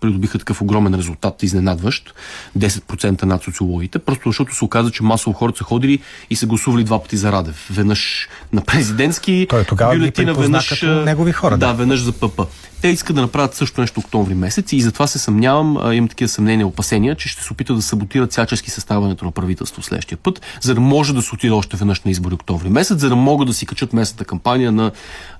[0.00, 2.14] придобиха такъв огромен резултат, изненадващ,
[2.58, 5.98] 10% над социологите, просто защото се оказа, че масово хората са ходили
[6.30, 7.68] и са гласували два пъти за Радев.
[7.70, 11.58] Веднъж на президентски Той тогава бюлетина, веднъж негови хора.
[11.58, 12.40] Да, да, веднъж за ПП.
[12.82, 16.66] Те искат да направят също нещо октомври месец и затова се съмнявам, имам такива съмнения,
[16.66, 20.80] опасения, че ще се опитат да саботират всячески съставането на правителство следващия път, за да
[20.80, 23.66] може да се отиде още веднъж на избори октомври месец, за да могат да си
[23.66, 24.90] качат местната кампания на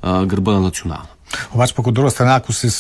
[0.03, 1.07] а, гърба на национална.
[1.55, 2.71] Обаче пък от друга страна, ако се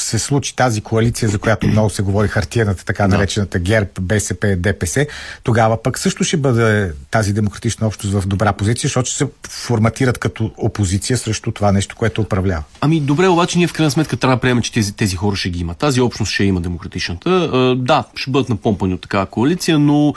[0.00, 5.06] се случи тази коалиция, за която много се говори, хартияната, така наречената ГЕРБ, БСП, ДПС,
[5.42, 10.18] тогава пък също ще бъде тази демократична общност в добра позиция, защото ще се форматират
[10.18, 12.62] като опозиция срещу това нещо, което управлява.
[12.80, 15.50] Ами добре, обаче ние в крайна сметка трябва да приемем, че тези, тези хора ще
[15.50, 15.74] ги има.
[15.74, 17.30] Тази общност ще има демократичната.
[17.78, 20.14] да, ще бъдат напомпани от такава коалиция, но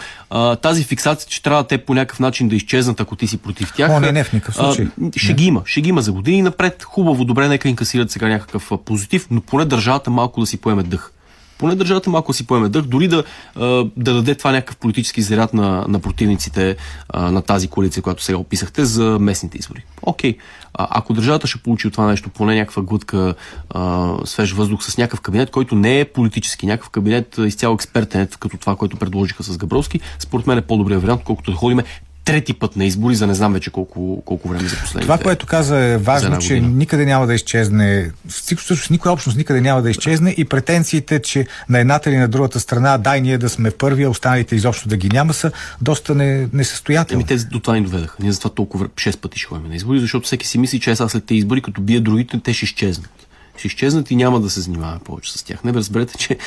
[0.62, 3.92] тази фиксация, че трябва те по някакъв начин да изчезнат, ако ти си против тях.
[3.92, 4.88] О, не, не, в никакъв случай.
[5.16, 5.34] ще не.
[5.34, 5.62] ги има.
[5.66, 6.84] Ще ги има за години напред.
[6.84, 11.12] Хубаво, добре, нека инкасират сега някакъв позитив, но поне държавата малко да си поеме дъх.
[11.58, 13.24] Поне държавата малко си поеме дъх, дори да,
[13.98, 16.76] да даде това някакъв политически заряд на, на противниците
[17.14, 19.84] на тази коалиция, която сега описахте за местните избори.
[20.02, 20.38] Окей,
[20.74, 23.36] а, ако държавата ще получи от това нещо поне някаква глътка
[24.26, 28.76] свеж въздух с някакъв кабинет, който не е политически, някакъв кабинет изцяло експертен, като това,
[28.76, 31.84] което предложиха с Габровски, според мен е по-добрият вариант, колкото да ходиме
[32.26, 35.02] трети път на избори, за не знам вече колко, колко време за последните.
[35.02, 39.82] Това, което каза е важно, че никъде няма да изчезне, всъщност никоя общност никъде няма
[39.82, 43.72] да изчезне и претенциите, че на едната или на другата страна, дай ние да сме
[43.72, 45.52] първи, а останалите изобщо да ги няма, са
[45.82, 47.24] доста не, несъстоятелни.
[47.30, 48.16] Еми, те до това ни доведаха.
[48.20, 51.10] Ние затова толкова 6 пъти ще ходим на избори, защото всеки си мисли, че сега
[51.10, 53.29] след тези избори, като бие другите, те ще изчезнат
[53.60, 55.64] ще изчезнат и няма да се занимаваме повече с тях.
[55.64, 56.38] Не разберете, че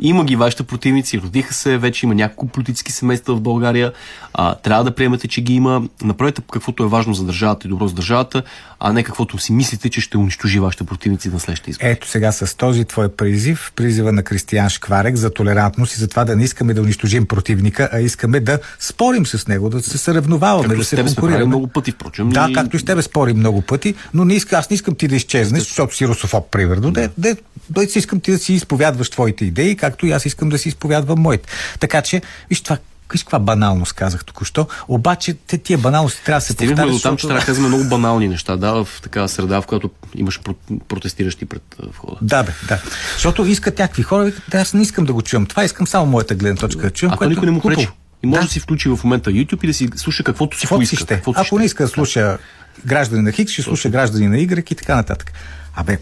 [0.00, 3.92] има ги вашите противници, родиха се, вече има няколко политически семейства в България,
[4.34, 5.82] а, трябва да приемете, че ги има.
[6.02, 8.42] Направете каквото е важно за държавата и добро за държавата,
[8.80, 11.88] а не каквото си мислите, че ще унищожи вашите противници на следващите избори.
[11.88, 16.24] Ето сега с този твой призив, призива на Кристиян Шкварек за толерантност и за това
[16.24, 20.68] да не искаме да унищожим противника, а искаме да спорим с него, да се съревноваваме,
[20.68, 21.44] както да се конкурираме.
[21.44, 22.28] много пъти, впрочем.
[22.28, 22.52] Да, и...
[22.52, 25.16] както и с тебе спорим много пъти, но не иска, аз не искам ти да
[25.16, 26.90] изчезнеш, защото си русофоб, примерно.
[26.90, 27.08] Да.
[27.18, 27.36] Де,
[27.70, 30.68] де, си искам ти да си изповядваш твоите идеи, както и аз искам да си
[30.68, 31.48] изповядвам моите.
[31.80, 32.78] Така че, виж това
[33.12, 34.66] Виж каква баналност казах току-що.
[34.88, 36.52] Обаче те, тия баналности трябва да се.
[36.52, 39.66] Стигнахме до там, че трябва да казваме много банални неща, да, в такава среда, в
[39.66, 40.40] която имаш
[40.88, 42.16] протестиращи пред входа.
[42.22, 42.82] Да, бе, да.
[43.14, 45.46] Защото искат някакви хора, викат, аз не искам да го чувам.
[45.46, 47.14] Това искам само моята гледна точка да чувам.
[47.14, 47.88] А което никой не му пречи.
[48.22, 48.46] И може да.
[48.46, 50.96] да си включи в момента YouTube и да си слуша каквото си поиска.
[50.96, 51.22] Ще.
[51.34, 52.38] Ако не иска да слуша
[52.86, 55.32] граждани на Хикс, ще слуша граждани на Y и така нататък.
[55.74, 55.98] Абе,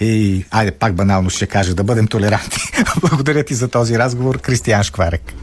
[0.00, 2.62] и, айде, пак банално ще кажа, да бъдем толерантни.
[3.00, 5.34] Благодаря ти за този разговор, Кристиян Шкварек.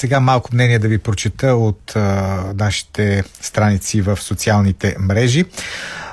[0.00, 5.44] Сега малко мнение да ви прочета от а, нашите страници в социалните мрежи.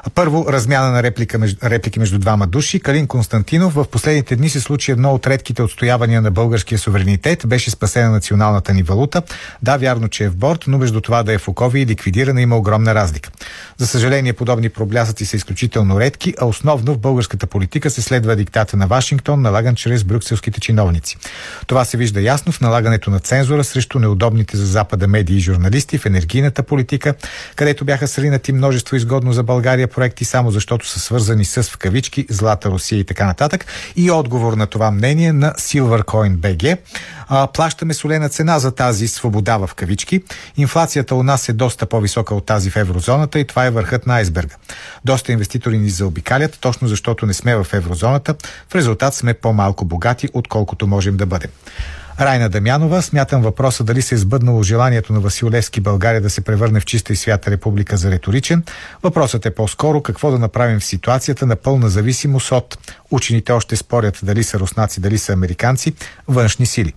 [0.10, 2.80] Първо, размяна на реплика, реплики между двама души.
[2.80, 7.44] Калин Константинов в последните дни се случи едно от редките отстоявания на българския суверенитет.
[7.48, 9.22] Беше спасена националната ни валута.
[9.62, 12.42] Да, вярно, че е в борт, но между това да е в окови и ликвидирана
[12.42, 13.30] има огромна разлика.
[13.78, 18.78] За съжаление, подобни проблясъци са изключително редки, а основно в българската политика се следва диктата
[18.78, 21.18] на Вашингтон, налаган чрез брюкселските чиновници.
[21.68, 25.98] Това се вижда ясно в налагането на цензура срещу неудобните за Запада медии и журналисти
[25.98, 27.14] в енергийната политика,
[27.56, 32.26] където бяха сринати множество изгодно за България проекти, само защото са свързани с в кавички
[32.30, 33.66] Злата Русия и така нататък.
[33.96, 36.78] И отговор на това мнение на Silvercoin BG.
[37.28, 40.24] А, плащаме солена цена за тази свобода в кавички.
[40.58, 44.16] Инфлацията у нас е доста по-висока от тази в еврозоната и това е върхът на
[44.16, 44.56] айсберга.
[45.06, 48.36] Доста инвеститори ни заобикалят, точно защото не сме в еврозоната.
[48.70, 51.50] В резултат сме по-малко богати, отколкото можем да бъдем.
[52.20, 56.42] Райна Дамянова, смятам въпроса дали се е сбъднало желанието на Васил Левски България да се
[56.42, 58.64] превърне в чиста и свята република за риторичен.
[59.04, 62.78] Въпросът е по-скоро какво да направим в ситуацията на пълна зависимост от
[63.12, 65.94] учените още спорят дали са руснаци, дали са американци,
[66.28, 66.94] външни сили.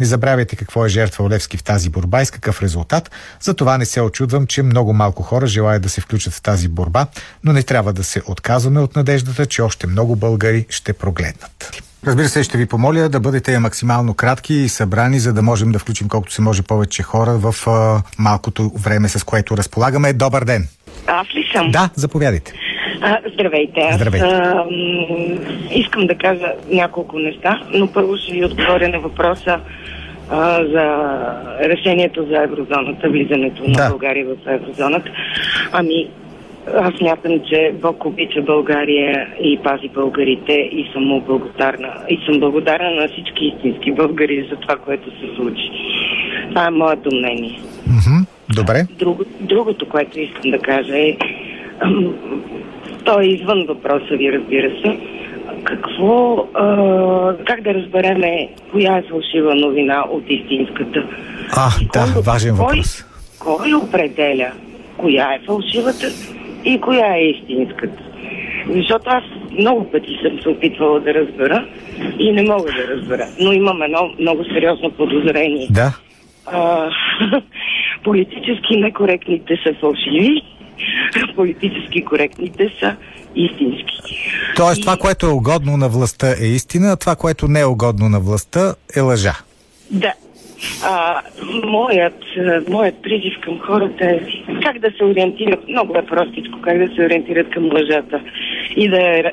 [0.00, 3.10] Не забравяйте какво е жертва Левски в тази борба и с какъв резултат.
[3.40, 7.06] Затова не се очудвам, че много малко хора желаят да се включат в тази борба,
[7.44, 11.82] но не трябва да се отказваме от надеждата, че още много българи ще прогледнат.
[12.06, 15.78] Разбира се, ще ви помоля да бъдете максимално кратки и събрани, за да можем да
[15.78, 20.12] включим колкото се може повече хора в а, малкото време, с което разполагаме.
[20.12, 20.68] Добър ден!
[21.06, 21.70] Аз ли съм?
[21.70, 22.52] Да, заповядайте.
[23.00, 23.80] А, здравейте.
[23.80, 24.26] Аз, Здравейте.
[24.26, 24.64] А,
[25.74, 29.60] искам да кажа няколко неща, но първо ще ви отговоря на въпроса
[30.30, 31.06] а, за
[31.68, 33.88] решението за еврозоната, влизането на Да.
[33.90, 35.10] България в еврозоната.
[35.72, 36.08] Ами,
[36.74, 41.92] аз смятам, че Бог обича България и пази българите и съм му благодарна.
[42.08, 45.70] И съм благодарна на всички истински българи за това, което се случи.
[46.48, 47.60] Това е моето мнение.
[48.54, 48.86] Добре.
[48.98, 51.16] Друго, другото, което искам да кажа е,
[52.98, 54.98] ам, то е извън въпроса ви, разбира се.
[55.64, 61.04] Какво, а, как да разбереме коя е фалшива новина от истинската?
[61.56, 63.04] А, да, Кой- важен кой- въпрос.
[63.38, 64.52] Кой определя
[64.96, 66.06] коя е фалшивата
[66.64, 68.02] и коя е истинската?
[68.76, 69.24] Защото аз
[69.58, 71.64] много пъти съм се опитвала да разбера
[72.18, 73.26] и не мога да разбера.
[73.40, 75.66] Но имам едно много сериозно подозрение.
[75.70, 75.92] Да.
[76.46, 76.90] А,
[78.04, 80.42] политически некоректните са фалшиви,
[81.36, 82.96] политически коректните са
[83.36, 83.94] истински.
[84.56, 88.08] Тоест, това, което е угодно на властта е истина, а това, което не е угодно
[88.08, 89.34] на властта е лъжа.
[89.90, 90.12] Да.
[90.84, 91.22] А,
[91.64, 92.24] моят,
[92.68, 94.20] моят призив към хората е
[94.62, 98.20] как да се ориентират, много е простичко, как да се ориентират към лъжата
[98.76, 99.32] и да, я-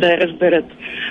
[0.00, 0.64] да я разберат.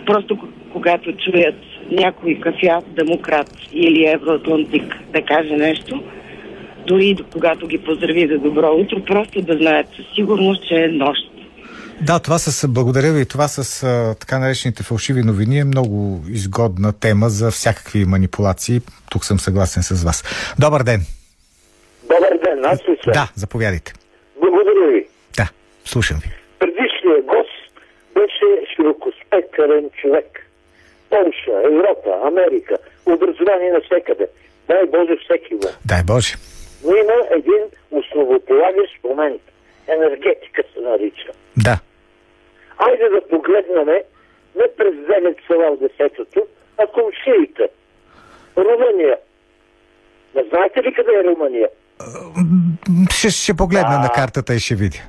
[0.06, 0.38] Просто
[0.74, 1.56] когато чуят
[1.92, 6.04] някой кафяв демократ или евроатлантик да каже нещо,
[6.88, 10.88] дори и когато ги поздрави за добро утро, просто да знаят със сигурност, че е
[10.88, 11.22] нощ.
[12.02, 17.00] Да, това с, благодаря ви, това с а, така наречените фалшиви новини е много изгодна
[17.00, 18.82] тема за всякакви манипулации.
[19.12, 20.24] Тук съм съгласен с вас.
[20.60, 21.02] Добър ден.
[22.04, 23.14] Добър ден, аз ли съм?
[23.14, 23.94] Да, заповядайте.
[24.42, 25.08] Благодаря ви.
[25.38, 25.50] Да,
[25.86, 26.30] слушам ви.
[26.60, 27.60] Предишният гост
[28.14, 30.50] беше широкоспектърен човек.
[31.10, 34.28] Полша, Европа, Америка, образование навсекъде.
[34.68, 35.68] Дай Боже всеки го.
[35.86, 36.36] Дай Боже.
[36.84, 39.42] Но има един основополагащ момент.
[39.88, 41.32] Енергетика се нарича.
[41.58, 41.80] Да.
[42.78, 43.88] Айде да погледнем
[44.56, 47.70] не през Велеца в десетото, а комшиите.
[48.58, 49.18] Румъния.
[50.36, 51.70] Не знаете ли къде е Румъния?
[53.12, 55.00] Ще, ще погледна на картата и ще видя.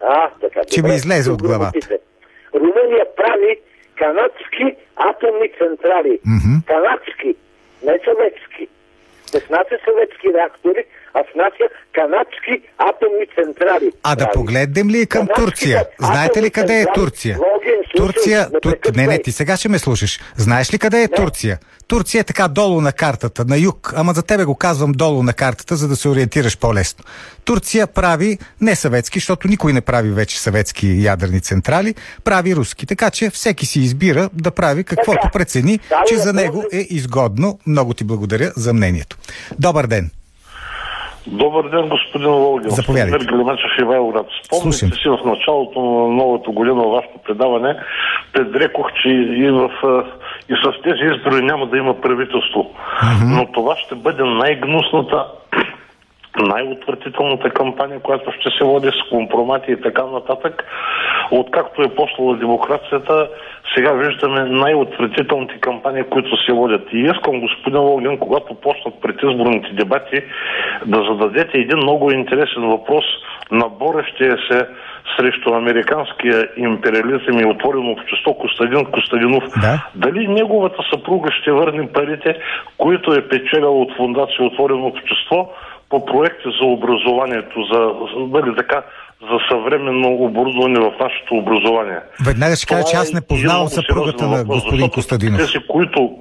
[0.00, 0.60] А, така.
[0.64, 1.88] Че ми излезе от главата.
[2.54, 3.60] Румъния прави
[3.96, 6.20] канадски атомни централи.
[6.26, 6.54] Мгм.
[6.66, 7.36] Канадски,
[7.82, 8.68] не съветски.
[9.34, 13.92] Не внася съветски реактори, а внася канадски атомни централи.
[14.02, 15.84] А да погледнем ли към Канадските Турция?
[16.00, 17.38] Знаете ли къде е Турция?
[17.96, 18.48] Турция...
[18.52, 18.70] не Тур...
[18.70, 19.06] Не, прекъсвай.
[19.06, 20.20] не, ти сега ще ме слушаш.
[20.36, 21.58] Знаеш ли къде е Турция?
[21.86, 23.92] Турция е така долу на картата, на юг.
[23.96, 27.04] Ама за тебе го казвам долу на картата, за да се ориентираш по-лесно.
[27.44, 32.86] Турция прави не съветски, защото никой не прави вече съветски ядрени централи, прави руски.
[32.86, 35.32] Така че всеки си избира да прави каквото Така.
[35.32, 37.58] прецени, Става че за въпрос него е изгодно.
[37.66, 39.16] Много ти благодаря за мнението.
[39.58, 40.10] Добър ден.
[41.26, 42.70] Добър ден, господин Волгин.
[42.70, 43.18] Заповядайте.
[43.18, 44.26] Мир Галимачев Ивайловград.
[44.44, 44.92] Спомняте Слушам.
[44.92, 47.76] си в началото на новата година вашето предаване,
[48.32, 49.70] предрекох, че и, в,
[50.48, 52.70] и с тези избори няма да има правителство.
[53.26, 55.26] Но това ще бъде най-гнусната
[56.38, 60.64] най-отвратителната кампания, която ще се води с компромати и така нататък.
[61.30, 63.28] Откакто е послала демокрацията,
[63.74, 66.88] сега виждаме най-отвратителните кампании, които се водят.
[66.92, 70.22] И искам, господин Логин, когато почнат предизборните дебати,
[70.86, 73.04] да зададете един много интересен въпрос
[73.50, 74.66] на борещия се
[75.16, 79.44] срещу американския империализъм и отворено общество Костадин Костадинов.
[79.60, 79.88] Да.
[79.94, 82.38] Дали неговата съпруга ще върне парите,
[82.78, 85.50] които е печеляла от фундация Отворено общество
[85.94, 87.80] по проекти за образованието, за,
[88.26, 88.82] дали така,
[89.20, 91.98] за съвременно оборудване в нашето образование.
[92.26, 95.38] Веднага ще кажа, че е аз не един познавам съпругата на господин Костадинов.
[95.40, 96.18] Тези, които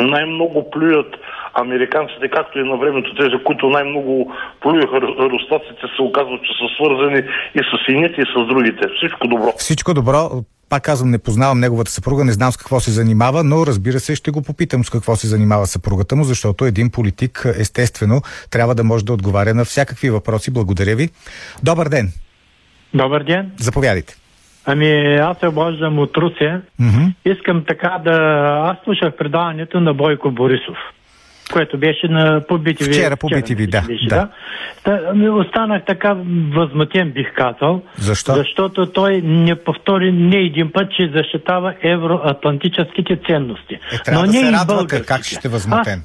[0.00, 1.16] най-много плюят
[1.54, 6.66] американците, както и на времето тези, които най-много плюяха ру- руснаците, се оказва, че са
[6.76, 7.22] свързани
[7.54, 8.88] и с едните, и с другите.
[8.96, 9.52] Всичко добро.
[9.56, 10.30] Всичко добро.
[10.70, 14.14] Пак казвам, не познавам неговата съпруга, не знам с какво се занимава, но разбира се,
[14.16, 18.84] ще го попитам с какво се занимава съпругата му, защото един политик, естествено, трябва да
[18.84, 20.52] може да отговаря на всякакви въпроси.
[20.52, 21.08] Благодаря ви.
[21.62, 22.12] Добър ден.
[22.94, 23.52] Добър ден.
[23.56, 24.14] Заповядайте.
[24.66, 26.62] Ами, аз се обаждам от Русия.
[26.78, 27.04] Мгм.
[27.24, 28.16] Искам така да...
[28.64, 30.76] Аз слушах предаването на Бойко Борисов,
[31.50, 32.92] което беше на по BTV.
[32.92, 34.16] Вчера по BTV, да, Беше, да.
[34.16, 34.28] да.
[34.84, 36.16] Та, ами, останах така
[36.54, 37.82] възмутен, бих казал.
[37.98, 38.34] Защо?
[38.34, 43.74] Защото той не повтори не един път, че защитава евроатлантическите ценности.
[43.74, 45.02] Е, трябва да не се радвате.
[45.02, 46.02] Как ще сте възмутен?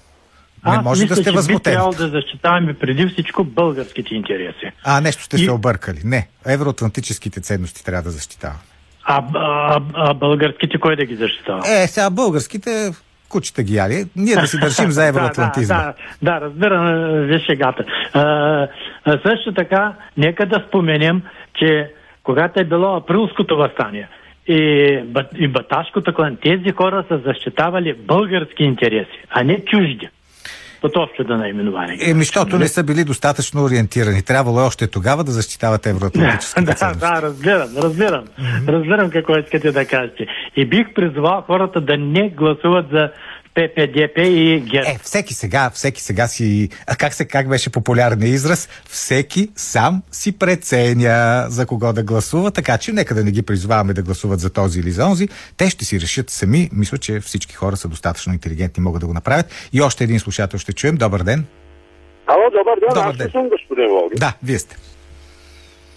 [0.65, 1.73] Не Аз може мисля, да сте възмутен.
[1.73, 4.71] трябвало да защитаваме преди всичко българските интереси.
[4.83, 5.99] А, нещо сте И- се объркали.
[6.03, 8.59] Не, евроатлантическите ценности трябва да защитаваме.
[9.03, 11.61] А, а, а българските кой да ги защитава?
[11.67, 12.91] Е, сега българските
[13.29, 14.05] кучета ги яли.
[14.15, 15.77] Ние да си държим за евроатлантизма.
[15.77, 16.85] Да, да, да, разбирам
[17.27, 17.85] виж шегата.
[18.13, 18.67] А,
[19.25, 21.21] също така, нека да споменем,
[21.59, 21.91] че
[22.23, 24.09] когато е било априлското възстание
[24.47, 24.99] и,
[25.37, 30.09] и Баташкото клан, тези хора са защитавали български интереси, а не чужди.
[30.85, 31.97] Под общото наименование.
[32.01, 34.23] Еми, защото не са били достатъчно ориентирани.
[34.23, 36.99] Трябвало е още тогава да защитават евроатлантическите да, ценности.
[36.99, 38.23] да, разбирам, разбирам.
[38.67, 40.25] Разбирам какво искате да кажете.
[40.55, 43.09] И бих призвал хората да не гласуват за
[43.55, 44.89] ППДП и ГЕРБ.
[44.89, 46.69] Е, всеки сега, всеки сега си...
[46.87, 48.69] А как, се, как беше популярният израз?
[48.89, 53.93] Всеки сам си преценя за кого да гласува, така че нека да не ги призоваваме
[53.93, 55.27] да гласуват за този или за онзи.
[55.57, 56.69] Те ще си решат сами.
[56.73, 59.69] Мисля, че всички хора са достатъчно интелигентни, могат да го направят.
[59.73, 60.95] И още един слушател ще чуем.
[60.95, 61.45] Добър ден.
[62.27, 63.25] Ало, добър ден, Добър аз ден.
[63.27, 64.15] не съм господин Волги.
[64.15, 64.77] Да, вие сте.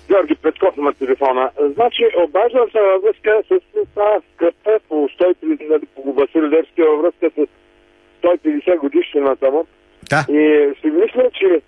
[0.09, 1.50] Георги Петков на телефона.
[1.74, 3.61] Значи, обаждам се във връзка с
[3.94, 7.46] това скръпта по 150, нали, по Васил Левски във връзка с
[8.22, 9.66] 150 годишнината му.
[10.11, 10.32] Да.
[10.32, 11.61] И си мисля, че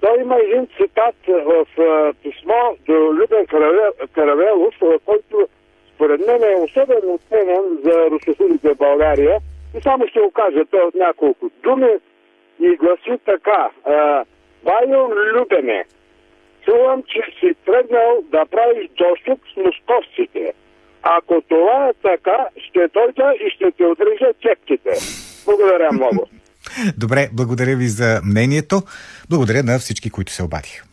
[0.00, 4.74] той има един цитат в а, писмо до Любен Каравел, Каравелов,
[5.04, 5.48] който
[5.94, 9.38] според мен е особено ценен за русофилите в България.
[9.78, 11.94] И само ще го кажа той от няколко думи
[12.60, 13.70] и гласи така.
[13.84, 14.24] А,
[14.64, 15.84] Байо Любене,
[16.64, 20.52] чувам, че си тръгнал да правиш досуг с московците.
[21.02, 22.38] Ако това е така,
[22.68, 24.90] ще дойда и ще те отрежа чепките.
[25.44, 26.28] Благодаря много.
[26.98, 28.82] Добре, благодаря ви за мнението.
[29.30, 30.84] Благодаря на всички, които се обадиха.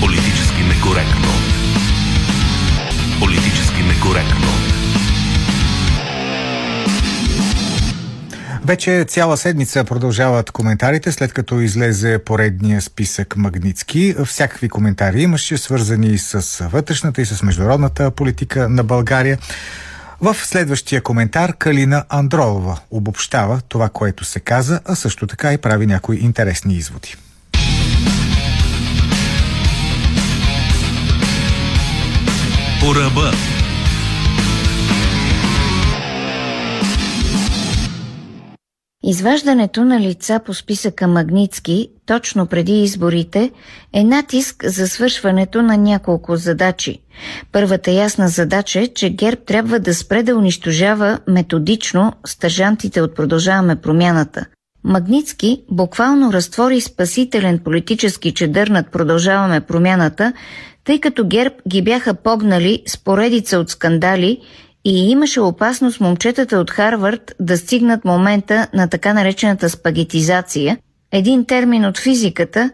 [0.00, 1.30] Политически некоректно.
[3.20, 4.57] Политически некоректно.
[8.68, 14.14] Вече цяла седмица продължават коментарите, след като излезе поредния списък Магницки.
[14.24, 19.38] Всякакви коментари имаше, свързани с вътрешната и с международната политика на България.
[20.20, 25.86] В следващия коментар Калина Андролова обобщава това, което се каза, а също така и прави
[25.86, 27.16] някои интересни изводи.
[32.80, 33.32] По ръба.
[39.04, 43.50] Изваждането на лица по списъка Магницки точно преди изборите
[43.92, 47.02] е натиск за свършването на няколко задачи.
[47.52, 53.76] Първата ясна задача е, че ГЕРБ трябва да спре да унищожава методично стъжантите от Продължаваме
[53.76, 54.46] промяната.
[54.84, 60.32] Магницки буквално разтвори спасителен политически чедър над Продължаваме промяната,
[60.84, 64.40] тъй като ГЕРБ ги бяха погнали с поредица от скандали
[64.84, 70.78] и имаше опасност момчетата от Харвард да стигнат момента на така наречената спагетизация,
[71.12, 72.70] един термин от физиката,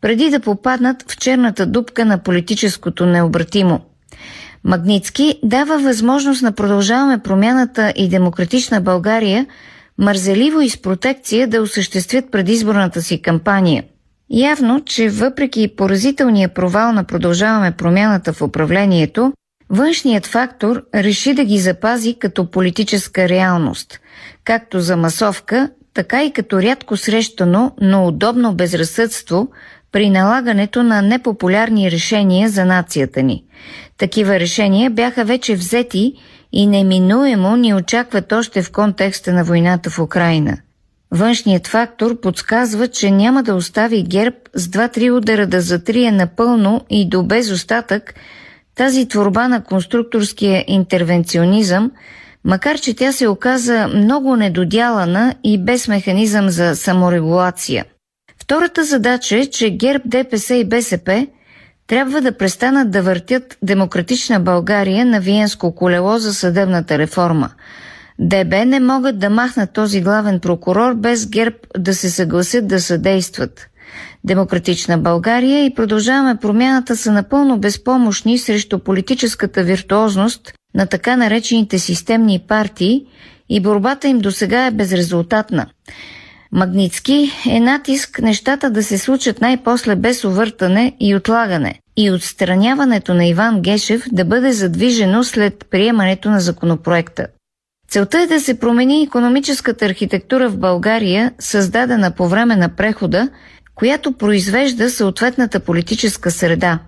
[0.00, 3.80] преди да попаднат в черната дупка на политическото необратимо.
[4.64, 9.46] Магницки дава възможност на продължаваме промяната и демократична България
[9.98, 13.84] мързеливо и с протекция да осъществят предизборната си кампания.
[14.30, 19.32] Явно, че въпреки поразителния провал на продължаваме промяната в управлението,
[19.70, 24.00] Външният фактор реши да ги запази като политическа реалност,
[24.44, 29.48] както за масовка, така и като рядко срещано, но удобно безразсъдство
[29.92, 33.44] при налагането на непопулярни решения за нацията ни.
[33.98, 36.14] Такива решения бяха вече взети
[36.52, 40.58] и неминуемо ни очакват още в контекста на войната в Украина.
[41.10, 47.08] Външният фактор подсказва, че няма да остави ГЕРБ с два-три удара да затрие напълно и
[47.08, 48.14] до без остатък
[48.74, 51.90] тази творба на конструкторския интервенционизъм,
[52.44, 57.84] макар че тя се оказа много недодялана и без механизъм за саморегулация.
[58.42, 61.26] Втората задача е, че ГЕРБ, ДПС и БСП
[61.86, 67.50] трябва да престанат да въртят демократична България на Виенско колело за съдебната реформа.
[68.18, 73.68] ДБ не могат да махнат този главен прокурор без ГЕРБ да се съгласят да съдействат.
[74.24, 82.44] Демократична България и продължаваме промяната са напълно безпомощни срещу политическата виртуозност на така наречените системни
[82.48, 83.06] партии
[83.48, 85.66] и борбата им до сега е безрезултатна.
[86.52, 93.26] Магницки е натиск нещата да се случат най-после без увъртане и отлагане и отстраняването на
[93.26, 97.26] Иван Гешев да бъде задвижено след приемането на законопроекта.
[97.88, 103.28] Целта е да се промени економическата архитектура в България, създадена по време на прехода,
[103.74, 106.78] която произвежда съответната политическа среда.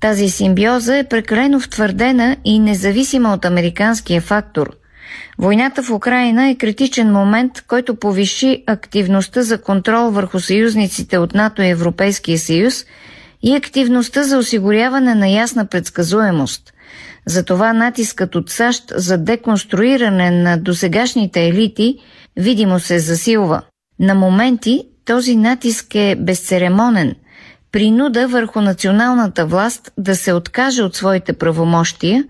[0.00, 4.76] Тази симбиоза е прекалено втвърдена и независима от американския фактор.
[5.38, 11.62] Войната в Украина е критичен момент, който повиши активността за контрол върху съюзниците от НАТО
[11.62, 12.84] и Европейския съюз
[13.42, 16.72] и активността за осигуряване на ясна предсказуемост–
[17.26, 21.98] затова натискът от САЩ за деконструиране на досегашните елити
[22.36, 23.62] видимо се засилва.
[24.00, 27.14] На моменти този натиск е безцеремонен,
[27.72, 32.24] принуда върху националната власт да се откаже от своите правомощия,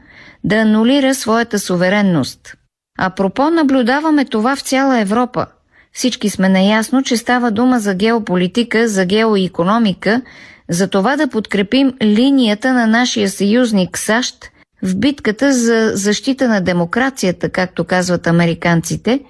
[0.45, 2.55] да анулира своята суверенност.
[2.99, 5.47] А пропо наблюдаваме това в цяла Европа.
[5.93, 10.23] Всички сме наясно, че става дума за геополитика, за геоекономика,
[10.69, 14.51] за това да подкрепим линията на нашия съюзник САЩ–
[14.83, 19.21] в битката за защита на демокрацията, както казват американците,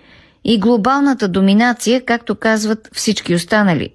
[0.44, 3.90] и глобалната доминация, както казват всички останали.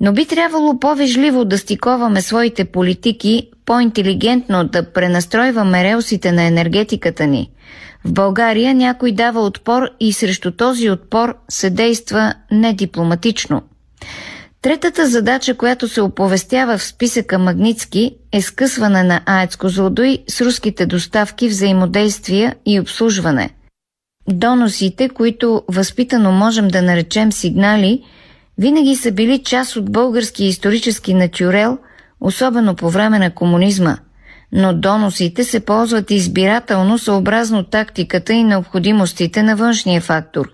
[0.00, 7.50] Но би трябвало по-вежливо да стиковаме своите политики, по-интелигентно да пренастройваме релсите на енергетиката ни.
[8.04, 13.62] В България някой дава отпор и срещу този отпор се действа недипломатично–
[14.64, 20.86] Третата задача, която се оповестява в списъка Магницки е скъсване на АЕЦ Козлодуй с руските
[20.86, 23.50] доставки, взаимодействия и обслужване.
[24.28, 28.02] Доносите, които възпитано можем да наречем сигнали,
[28.58, 31.78] винаги са били част от български исторически натюрел,
[32.20, 33.96] особено по време на комунизма.
[34.52, 40.50] Но доносите се ползват избирателно съобразно тактиката и необходимостите на външния фактор.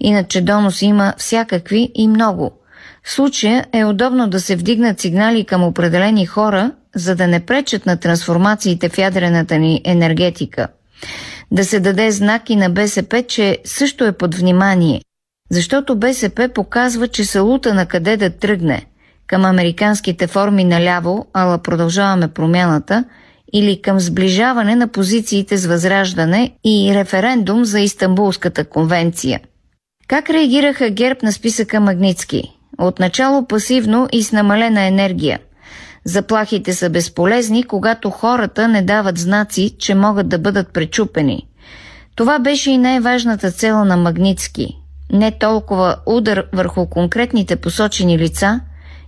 [0.00, 2.52] Иначе донос има всякакви и много–
[3.02, 7.86] в случая е удобно да се вдигнат сигнали към определени хора, за да не пречат
[7.86, 10.68] на трансформациите в ядрената ни енергетика.
[11.50, 15.02] Да се даде знак и на БСП, че също е под внимание,
[15.50, 18.86] защото БСП показва, че са лута на къде да тръгне
[19.26, 23.04] към американските форми наляво, ала продължаваме промяната,
[23.52, 29.40] или към сближаване на позициите с възраждане и референдум за Истанбулската конвенция.
[30.08, 32.42] Как реагираха ГЕРБ на списъка Магницки?
[32.78, 35.38] Отначало пасивно и с намалена енергия.
[36.04, 41.46] Заплахите са безполезни, когато хората не дават знаци, че могат да бъдат пречупени.
[42.16, 44.76] Това беше и най-важната цел на Магницки.
[45.12, 48.60] Не толкова удар върху конкретните посочени лица,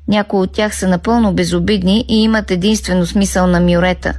[0.08, 4.18] някои от тях са напълно безобидни и имат единствено смисъл на мюрета.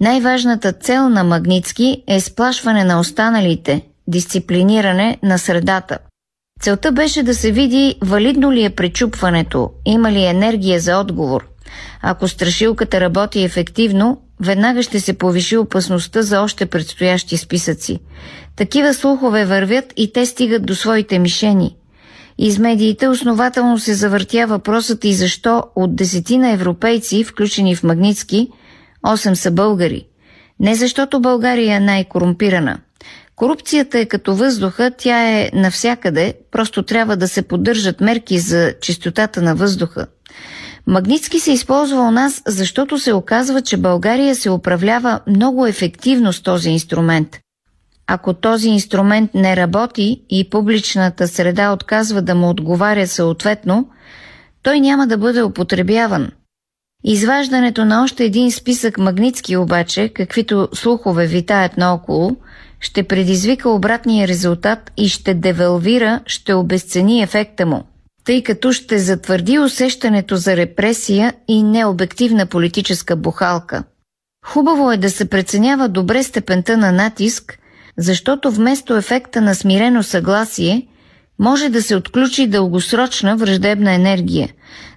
[0.00, 5.98] Най-важната цел на Магницки е сплашване на останалите, дисциплиниране на средата–
[6.62, 11.48] Целта беше да се види валидно ли е пречупването, има ли енергия за отговор.
[12.02, 17.98] Ако страшилката работи ефективно, веднага ще се повиши опасността за още предстоящи списъци.
[18.56, 21.76] Такива слухове вървят и те стигат до своите мишени.
[22.38, 28.48] Из медиите основателно се завъртя въпросът и защо от десетина европейци, включени в Магницки,
[29.06, 30.06] 8 са българи.
[30.60, 32.78] Не защото България е най-корумпирана–
[33.36, 39.42] Корупцията е като въздуха, тя е навсякъде, просто трябва да се поддържат мерки за чистотата
[39.42, 40.06] на въздуха.
[40.86, 46.42] Магнитски се използва у нас, защото се оказва, че България се управлява много ефективно с
[46.42, 47.38] този инструмент.
[48.06, 53.88] Ако този инструмент не работи и публичната среда отказва да му отговаря съответно,
[54.62, 56.30] той няма да бъде употребяван.
[57.04, 62.36] Изваждането на още един списък магнитски обаче, каквито слухове витаят наоколо–
[62.82, 67.84] ще предизвика обратния резултат и ще девалвира, ще обесцени ефекта му,
[68.24, 73.84] тъй като ще затвърди усещането за репресия и необективна политическа бухалка.
[74.46, 77.58] Хубаво е да се преценява добре степента на натиск,
[77.98, 80.86] защото вместо ефекта на смирено съгласие
[81.38, 84.48] може да се отключи дългосрочна враждебна енергия.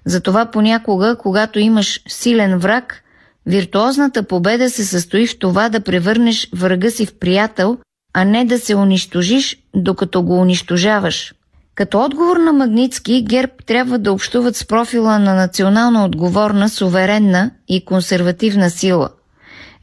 [0.05, 3.01] Затова понякога, когато имаш силен враг,
[3.45, 7.77] Виртуозната победа се състои в това да превърнеш врага си в приятел,
[8.13, 11.33] а не да се унищожиш, докато го унищожаваш.
[11.75, 17.85] Като отговор на Магницки, ГЕРБ трябва да общуват с профила на национално отговорна, суверенна и
[17.85, 19.09] консервативна сила.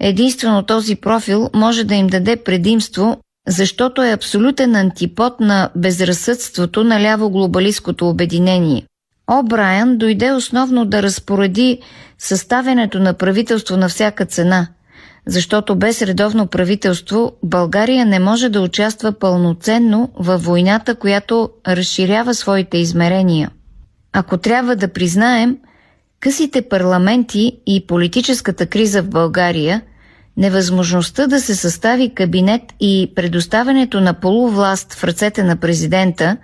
[0.01, 3.16] Единствено този профил може да им даде предимство,
[3.49, 8.86] защото е абсолютен антипод на безразсъдството на ляво глобалистското обединение.
[9.26, 9.43] О.
[9.43, 11.78] Брайан дойде основно да разпореди
[12.18, 14.68] съставянето на правителство на всяка цена.
[15.27, 22.79] Защото без редовно правителство България не може да участва пълноценно във войната, която разширява своите
[22.79, 23.51] измерения.
[24.12, 25.59] Ако трябва да признаем,
[26.20, 29.83] късите парламенти и политическата криза в България,
[30.37, 36.37] невъзможността да се състави кабинет и предоставянето на полувласт в ръцете на президента,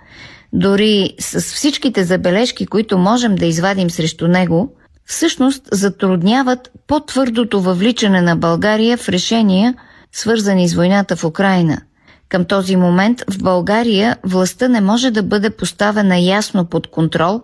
[0.53, 4.73] дори с всичките забележки, които можем да извадим срещу него–
[5.09, 9.75] всъщност затрудняват по-твърдото въвличане на България в решения,
[10.11, 11.81] свързани с войната в Украина.
[12.29, 17.41] Към този момент в България властта не може да бъде поставена ясно под контрол,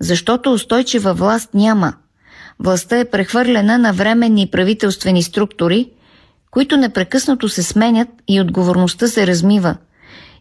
[0.00, 1.92] защото устойчива власт няма.
[2.60, 5.90] Властта е прехвърлена на временни правителствени структури,
[6.50, 9.76] които непрекъснато се сменят и отговорността се размива.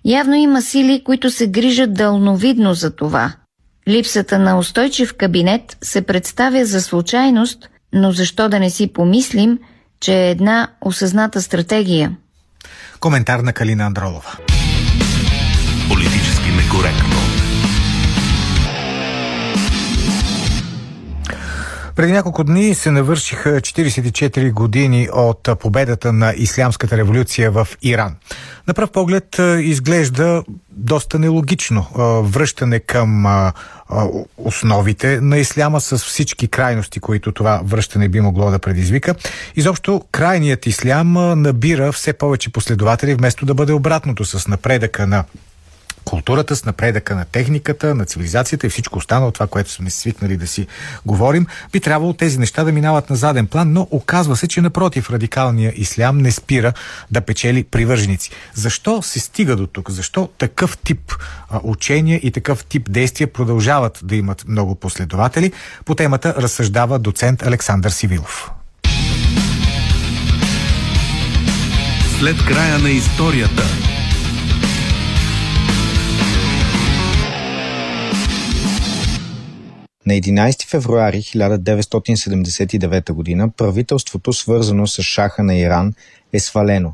[0.05, 3.33] Явно има сили, които се грижат дълновидно за това–
[3.87, 9.59] Липсата на устойчив кабинет се представя за случайност, но защо да не си помислим,
[9.99, 12.15] че е една осъзната стратегия?
[12.99, 14.37] Коментар на Калина Андролова.
[15.89, 17.12] Политически некоректно.
[21.95, 28.15] Преди няколко дни се навършиха 44 години от победата на Ислямската революция в Иран.
[28.67, 31.87] На пръв поглед изглежда доста нелогично
[32.23, 33.25] връщане към
[34.37, 39.15] основите на исляма с всички крайности, които това връщане би могло да предизвика.
[39.55, 45.23] Изобщо крайният ислям набира все повече последователи, вместо да бъде обратното с напредъка на
[46.05, 50.47] културата, с напредъка на техниката, на цивилизацията и всичко останало, това, което сме свикнали да
[50.47, 50.67] си
[51.05, 55.09] говорим, би трябвало тези неща да минават на заден план, но оказва се, че напротив,
[55.09, 56.73] радикалния ислям не спира
[57.11, 58.31] да печели привърженици.
[58.53, 59.91] Защо се стига до тук?
[59.91, 61.13] Защо такъв тип
[61.49, 65.51] а, учения и такъв тип действия продължават да имат много последователи?
[65.85, 68.51] По темата разсъждава доцент Александър Сивилов.
[72.19, 73.63] След края на историята
[80.05, 83.49] На 11 февруари 1979 г.
[83.57, 85.93] правителството, свързано с шаха на Иран,
[86.33, 86.93] е свалено.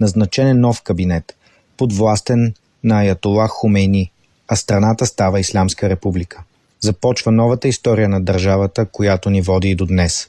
[0.00, 1.36] Назначен е нов кабинет,
[1.76, 2.54] подвластен
[2.84, 4.10] на Аятолах Хумейни,
[4.48, 6.42] а страната става Ислямска република.
[6.80, 10.28] Започва новата история на държавата, която ни води и до днес.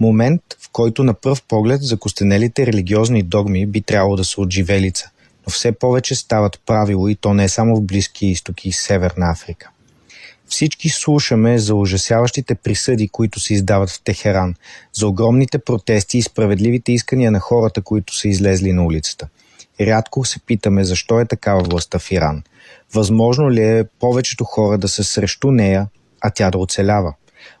[0.00, 5.10] Момент, в който на пръв поглед закостенелите религиозни догми би трябвало да са отживелица,
[5.46, 9.71] но все повече стават правило и то не само в Близки изтоки и Северна Африка.
[10.52, 14.54] Всички слушаме за ужасяващите присъди, които се издават в Техеран,
[14.92, 19.28] за огромните протести и справедливите искания на хората, които са излезли на улицата.
[19.80, 22.42] Рядко се питаме защо е такава властта в Иран.
[22.94, 25.86] Възможно ли е повечето хора да са срещу нея,
[26.20, 27.14] а тя да оцелява?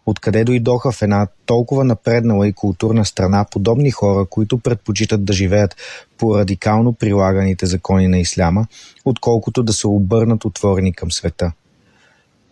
[0.06, 5.76] Откъде дойдоха в една толкова напреднала и културна страна подобни хора, които предпочитат да живеят
[6.18, 8.66] по радикално прилаганите закони на исляма,
[9.04, 11.52] отколкото да се обърнат отворени към света?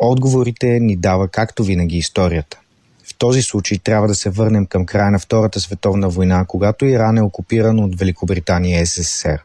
[0.02, 2.60] Отговорите ни дава както винаги историята.
[3.04, 7.18] В този случай трябва да се върнем към края на Втората световна война, когато Иран
[7.18, 9.38] е окупиран от Великобритания и СССР.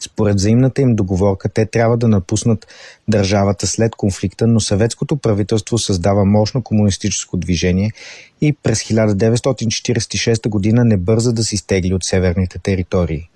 [0.00, 2.66] Според взаимната им договорка, те трябва да напуснат
[3.08, 7.92] държавата след конфликта, но съветското правителство създава мощно комунистическо движение
[8.40, 13.29] и през 1946 година не бърза да се изтегли от северните територии.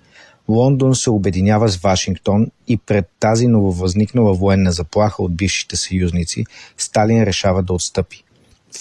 [0.49, 6.45] Лондон се обединява с Вашингтон и пред тази нововъзникнала военна заплаха от бившите съюзници,
[6.77, 8.23] Сталин решава да отстъпи.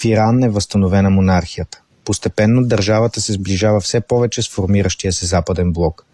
[0.01, 1.81] В Иран е възстановена монархията.
[2.05, 6.07] Постепенно държавата се сближава все повече с формиращия се западен блок.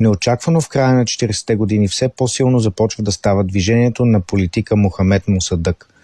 [0.00, 5.28] Неочаквано в края на 40-те години все по-силно започва да става движението на политика Мухамед
[5.28, 5.94] Мусадък.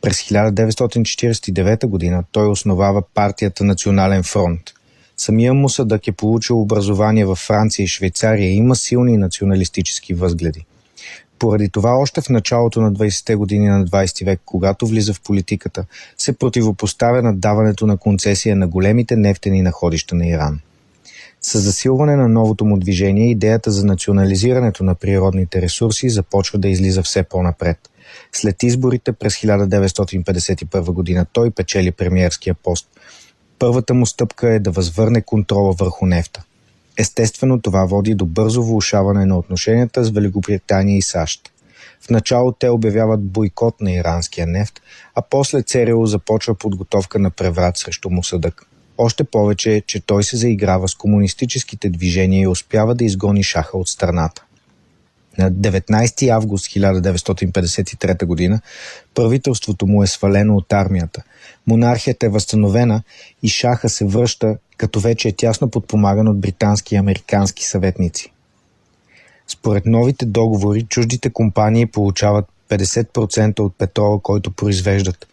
[0.00, 4.60] През 1949 година той основава партията Национален фронт–
[5.20, 10.66] Самия Мусадък е получил образование във Франция и Швейцария и има силни националистически възгледи.
[11.38, 15.84] Поради това още в началото на 20-те години на 20 век, когато влиза в политиката,
[16.18, 20.60] се противопоставя на даването на концесия на големите нефтени находища на Иран.
[21.40, 27.02] С засилване на новото му движение, идеята за национализирането на природните ресурси започва да излиза
[27.02, 27.78] все по-напред.
[28.32, 32.88] След изборите през 1951 година той печели премиерския пост–
[33.60, 36.42] Първата му стъпка е да възвърне контрола върху нефта.
[36.98, 41.50] Естествено, това води до бързо влушаване на отношенията с Великобритания и САЩ.
[42.00, 44.80] В начало те обявяват бойкот на иранския нефт,
[45.14, 48.66] а после ЦРУ започва подготовка на преврат срещу Мусадък.
[48.98, 53.88] Още повече, че той се заиграва с комунистическите движения и успява да изгони шаха от
[53.88, 54.44] страната.
[55.38, 58.60] На 19 август 1953 г.
[59.14, 61.22] правителството му е свалено от армията.
[61.66, 63.02] Монархията е възстановена
[63.42, 68.32] и шаха се връща като вече е тясно подпомаган от британски и американски съветници.
[69.48, 75.26] Според новите договори, чуждите компании получават 50% от петрола, който произвеждат,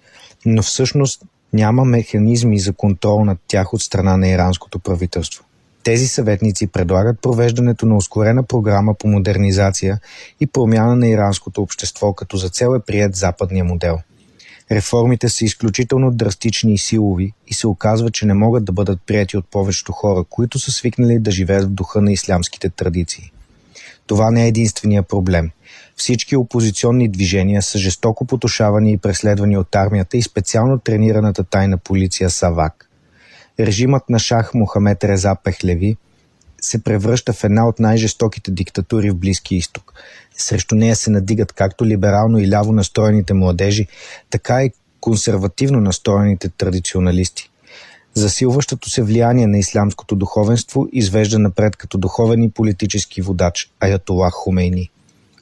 [0.46, 1.22] но всъщност
[1.54, 5.44] няма механизми за контрол над тях от страна на иранското правителство.
[5.88, 10.00] Тези съветници предлагат провеждането на ускорена програма по модернизация
[10.40, 14.00] и промяна на иранското общество, като за цел е прият западния модел.
[14.72, 19.38] Реформите са изключително драстични и силови и се оказва, че не могат да бъдат прияти
[19.38, 23.32] от повечето хора, които са свикнали да живеят в духа на ислямските традиции.
[24.08, 25.52] Това не е единствения проблем.
[25.96, 32.30] Всички опозиционни движения са жестоко потушавани и преследвани от армията и специално тренираната тайна полиция
[32.30, 32.87] Савак.
[33.60, 35.98] Режимът на шах Мохамед Реза Пехлеви
[36.62, 39.94] се превръща в една от най-жестоките диктатури в Близки изток.
[40.38, 43.88] Срещу нея се надигат както либерално и ляво настроените младежи,
[44.30, 47.50] така и консервативно настроените традиционалисти.
[48.14, 54.90] Засилващото се влияние на ислямското духовенство извежда напред като духовен и политически водач Аятолах Хумейни.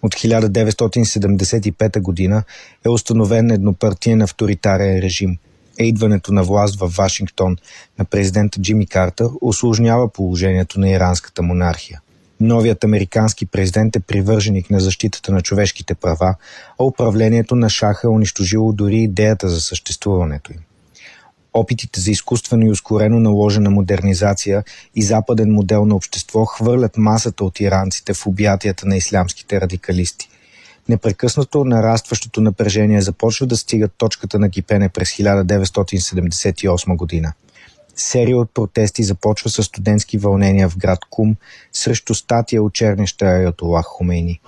[0.01, 2.43] От 1975 година
[2.85, 5.37] е установен еднопартиен авторитарен режим.
[5.79, 7.57] Е идването на власт в Вашингтон
[7.99, 12.01] на президента Джимми Картер осложнява положението на иранската монархия.
[12.39, 16.35] Новият американски президент е привърженик на защитата на човешките права,
[16.79, 20.59] а управлението на шаха е унищожило дори идеята за съществуването им.
[21.53, 24.63] Опитите за изкуствено и ускорено наложена модернизация
[24.95, 30.29] и западен модел на общество хвърлят масата от иранците в обятията на ислямските радикалисти.
[30.89, 37.33] Непрекъснато нарастващото напрежение започва да стига точката на кипене през 1978 година.
[37.95, 41.35] Серия от протести започва с студентски вълнения в град Кум
[41.73, 44.39] срещу статия от чернеща Айотолах Хумейни.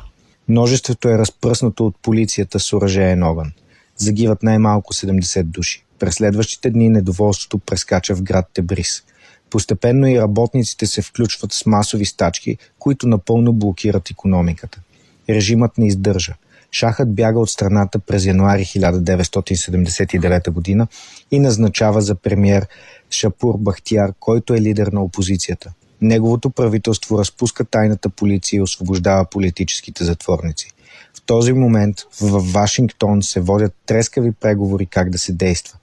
[0.47, 3.51] Множеството е разпръснато от полицията с оръжеен огън.
[3.97, 5.83] Загиват най-малко 70 души.
[5.99, 9.03] През следващите дни недоволството прескача в град Тебрис.
[9.49, 14.81] Постепенно и работниците се включват с масови стачки, които напълно блокират економиката.
[15.29, 16.33] Режимът не издържа.
[16.71, 20.87] Шахът бяга от страната през януари 1979 година
[21.31, 22.67] и назначава за премьер
[23.09, 25.73] Шапур Бахтияр, който е лидер на опозицията.
[26.01, 30.71] Неговото правителство разпуска тайната полиция и освобождава политическите затворници.
[31.13, 35.77] В този момент в Вашингтон се водят трескави преговори как да се действа.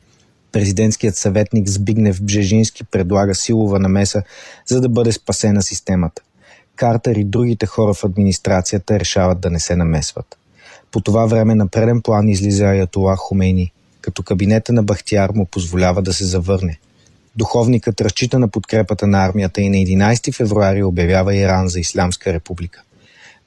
[0.52, 4.22] Президентският съветник Збигнев Бжежински предлага силова намеса,
[4.66, 6.22] за да бъде спасена системата.
[6.76, 10.38] Картер и другите хора в администрацията решават да не се намесват.
[10.92, 16.02] По това време на преден план излиза Аятола Хумейни, като кабинета на Бахтияр му позволява
[16.02, 16.78] да се завърне.
[17.36, 22.82] Духовникът разчита на подкрепата на армията и на 11 февруари обявява Иран за Ислямска република.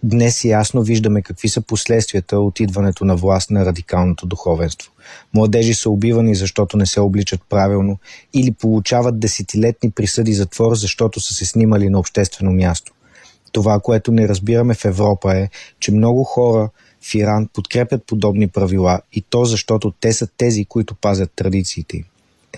[0.03, 4.91] Днес ясно виждаме какви са последствията от идването на власт на радикалното духовенство.
[5.33, 7.97] Младежи са убивани, защото не се обличат правилно
[8.33, 12.93] или получават десетилетни присъди затвор, защото са се снимали на обществено място.
[13.57, 15.49] Това, което не разбираме в Европа е,
[15.79, 16.69] че много хора
[17.01, 22.03] в Иран подкрепят подобни правила и то защото те са тези, които пазят традициите им.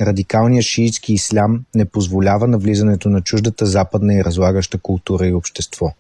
[0.02, 5.94] Радикалният шиитски ислям не позволява навлизането на чуждата западна и разлагаща култура и общество.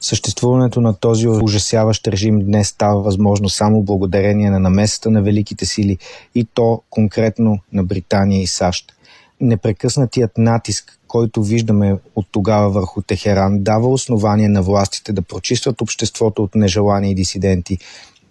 [0.00, 5.98] Съществуването на този ужасяващ режим днес става възможно само благодарение на намесата на великите сили
[6.34, 8.92] и то конкретно на Британия и САЩ.
[9.40, 16.42] Непрекъснатият натиск, който виждаме от тогава върху Техеран, дава основание на властите да прочистват обществото
[16.42, 17.78] от нежелани дисиденти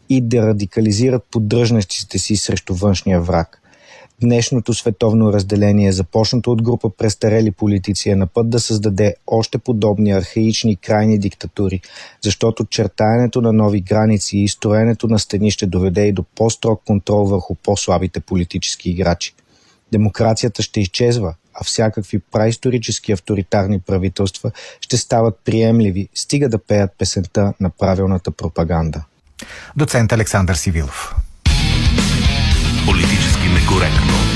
[0.10, 3.62] и да радикализират поддръжнащите си срещу външния враг–
[4.22, 10.12] Днешното световно разделение, започнато от група престарели политици, е на път да създаде още подобни
[10.12, 11.82] архаични крайни диктатури,
[12.24, 17.26] защото чертаенето на нови граници и строенето на стени ще доведе и до по-строг контрол
[17.26, 19.36] върху по-слабите политически играчи.
[19.92, 24.52] Демокрацията ще изчезва, а всякакви праисторически авторитарни правителства
[24.82, 29.04] ще стават приемливи, стига да пеят песента на правилната пропаганда.
[29.76, 31.16] Доцент Александър Сивилов.
[32.86, 34.27] Политически некоректно.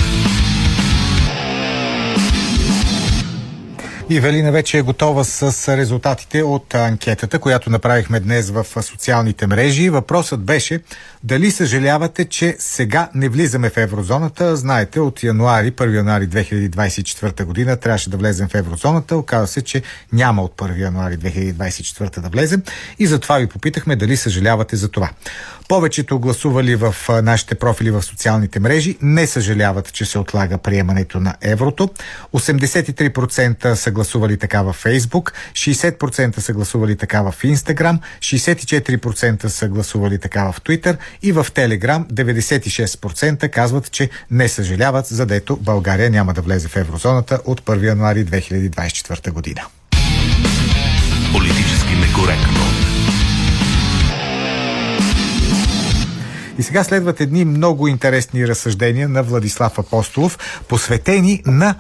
[4.19, 9.89] Велина вече е готова с резултатите от анкетата, която направихме днес в социалните мрежи.
[9.89, 10.79] Въпросът беше
[11.23, 14.55] дали съжалявате, че сега не влизаме в еврозоната.
[14.55, 19.17] Знаете, от януари, 1 януари 2024 година трябваше да влезем в еврозоната.
[19.17, 19.81] Оказва се, че
[20.13, 22.63] няма от 1 януари 2024 да влезем
[22.99, 25.09] и затова ви попитахме дали съжалявате за това.
[25.71, 31.35] Повечето гласували в нашите профили в социалните мрежи не съжаляват, че се отлага приемането на
[31.41, 31.89] еврото.
[32.33, 40.19] 83% са гласували така във Фейсбук, 60% са гласували така в Инстаграм, 64% са гласували
[40.19, 46.41] така в Твитър и в Телеграм 96% казват, че не съжаляват, задето България няма да
[46.41, 49.61] влезе в еврозоната от 1 януари 2024 година.
[51.33, 52.90] Политически некоректно.
[56.57, 61.75] И сега следват едни много интересни разсъждения на Владислав Апостолов, посветени на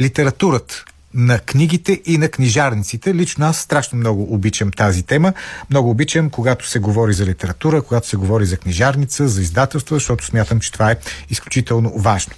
[0.00, 0.84] литературата
[1.14, 3.14] на книгите и на книжарниците.
[3.14, 5.32] Лично аз страшно много обичам тази тема.
[5.70, 10.24] Много обичам, когато се говори за литература, когато се говори за книжарница, за издателство, защото
[10.24, 10.96] смятам, че това е
[11.30, 12.32] изключително важно.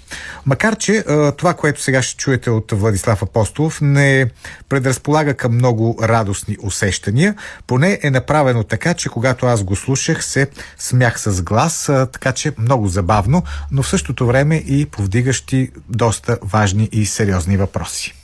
[0.45, 1.03] Макар, че
[1.37, 4.25] това, което сега ще чуете от Владислав Апостолов, не
[4.69, 7.35] предразполага към много радостни усещания,
[7.67, 10.47] поне е направено така, че когато аз го слушах, се
[10.77, 16.89] смях с глас, така че много забавно, но в същото време и повдигащи доста важни
[16.91, 18.16] и сериозни въпроси.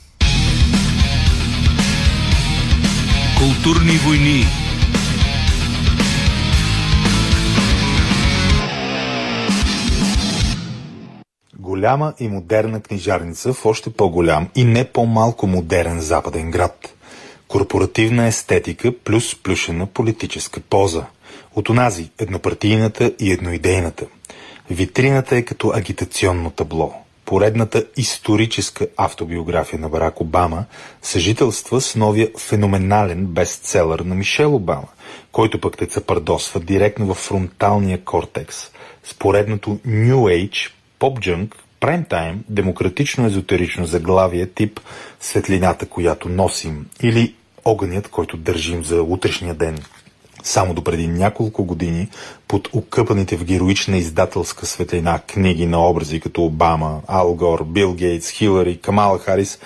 [3.44, 4.44] Културни войни.
[11.58, 16.94] Голяма и модерна книжарница в още по-голям и не по-малко модерен западен град.
[17.48, 21.04] Корпоративна естетика плюс плюшена политическа поза.
[21.54, 24.06] От онази еднопартийната и едноидейната.
[24.70, 26.94] Витрината е като агитационно табло–
[27.24, 30.64] поредната историческа автобиография на Барак Обама
[31.02, 34.88] съжителства с новия феноменален бестселър на Мишел Обама,
[35.32, 38.70] който пък те цапардосва директно в фронталния кортекс.
[39.04, 44.80] С поредното New Age, поп-джънк, прайм-тайм, демократично-езотерично заглавие тип
[45.20, 49.78] светлината, която носим или огънят, който държим за утрешния ден–
[50.44, 52.08] само до преди няколко години
[52.48, 58.30] под окъпаните в героична издателска светлина книги на образи като Обама, Ал Гор, Бил Гейтс,
[58.30, 59.58] Хилари, Камала Харис,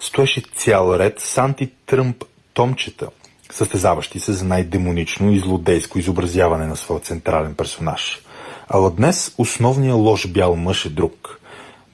[0.00, 3.08] стоеше цял ред с антитръмп томчета,
[3.52, 8.20] състезаващи се за най-демонично и злодейско изобразяване на своя централен персонаж.
[8.68, 11.40] Ала днес основният лош бял мъж е друг–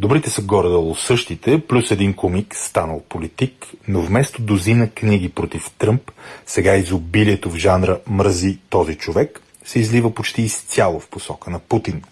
[0.01, 6.11] Добрите са горе-долу същите, плюс един комик, станал политик, но вместо дозина книги против Тръмп,
[6.47, 12.03] сега изобилието в жанра мрази този човек, се излива почти изцяло в посока на Путин.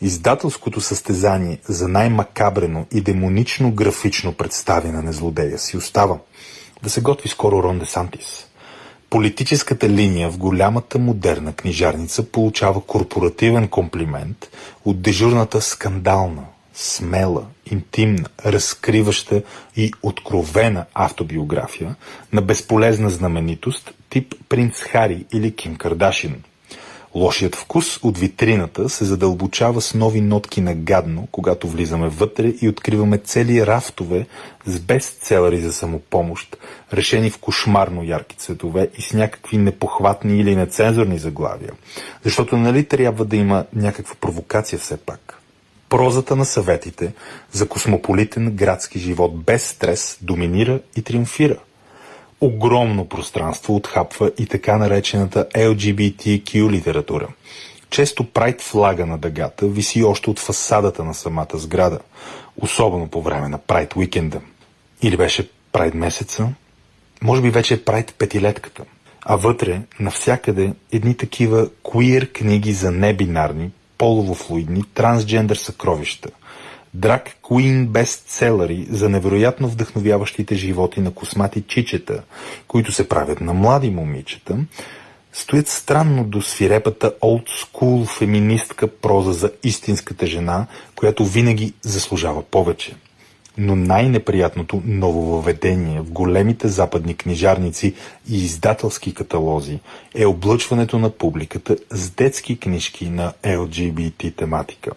[0.00, 6.18] Издателското състезание за най-макабрено и демонично графично представяне на злодея си остава.
[6.82, 8.46] Да се готви скоро Рон Десантис.
[9.10, 14.50] Политическата линия в голямата модерна книжарница получава корпоративен комплимент
[14.84, 16.42] от дежурната скандална,
[16.74, 19.42] смела, интимна, разкриваща
[19.76, 21.94] и откровена автобиография
[22.32, 26.42] на безполезна знаменитост тип принц Хари или Ким Кардашин.
[27.14, 32.68] Лошият вкус от витрината се задълбочава с нови нотки на гадно, когато влизаме вътре и
[32.68, 34.26] откриваме цели рафтове
[34.66, 36.56] с бестселери за самопомощ,
[36.92, 41.72] решени в кошмарно ярки цветове и с някакви непохватни или нецензурни заглавия.
[42.24, 45.41] Защото нали трябва да има някаква провокация все пак?
[45.92, 47.12] Прозата на съветите
[47.50, 51.56] за космополитен градски живот без стрес доминира и триумфира.
[52.40, 57.28] Огромно пространство отхапва и така наречената LGBTQ литература.
[57.90, 61.98] Често прайд флага на дъгата виси още от фасадата на самата сграда,
[62.56, 64.40] особено по време на прайд уикенда.
[65.02, 66.48] Или беше прайд месеца,
[67.22, 68.84] може би вече е прайд петилетката.
[69.22, 73.70] А вътре, навсякъде, едни такива queer книги за небинарни,
[74.02, 76.28] полово-флуидни трансджендър съкровища.
[76.94, 82.22] Драк Куин бестселери за невероятно вдъхновяващите животи на космати чичета,
[82.68, 84.58] които се правят на млади момичета,
[85.32, 92.94] стоят странно до свирепата олд скул феминистка проза за истинската жена, която винаги заслужава повече.
[93.58, 97.94] Но най-неприятното нововъведение в големите западни книжарници
[98.30, 99.80] и издателски каталози
[100.14, 104.90] е облъчването на публиката с детски книжки на LGBT тематика.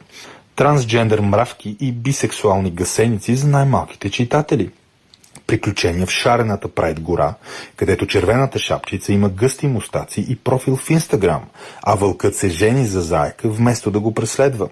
[0.56, 4.70] Трансджендър мравки и бисексуални гасеници за най-малките читатели–
[5.48, 7.34] приключения в шарената Прайд гора,
[7.76, 11.44] където червената шапчица има гъсти мустаци и профил в Инстаграм,
[11.84, 14.68] а вълкът се жени за заека вместо да го преследва.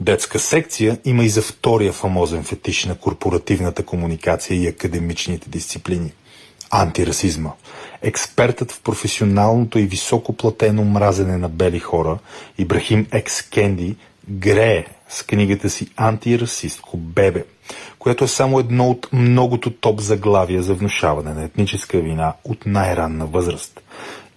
[0.00, 6.12] Детска секция има и за втория фамозен фетиш на корпоративната комуникация и академичните дисциплини–
[6.70, 7.50] антирасизма.
[8.02, 12.18] Експертът в професионалното и високо платено мразене на бели хора,
[12.58, 13.96] Ибрахим Екс Кенди,
[14.28, 17.44] грее с книгата си Антирасистко бебе–
[18.06, 23.26] което е само едно от многото топ заглавия за внушаване на етническа вина от най-ранна
[23.26, 23.80] възраст.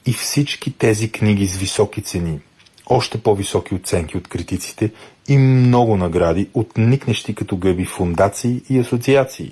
[0.06, 2.40] И всички тези книги с високи цени,
[2.86, 4.92] още по-високи оценки от критиците
[5.28, 9.52] и много награди от никнещи като гъби фундации и асоциации.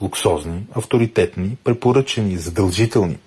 [0.00, 3.18] Луксозни, авторитетни, препоръчени, задължителни.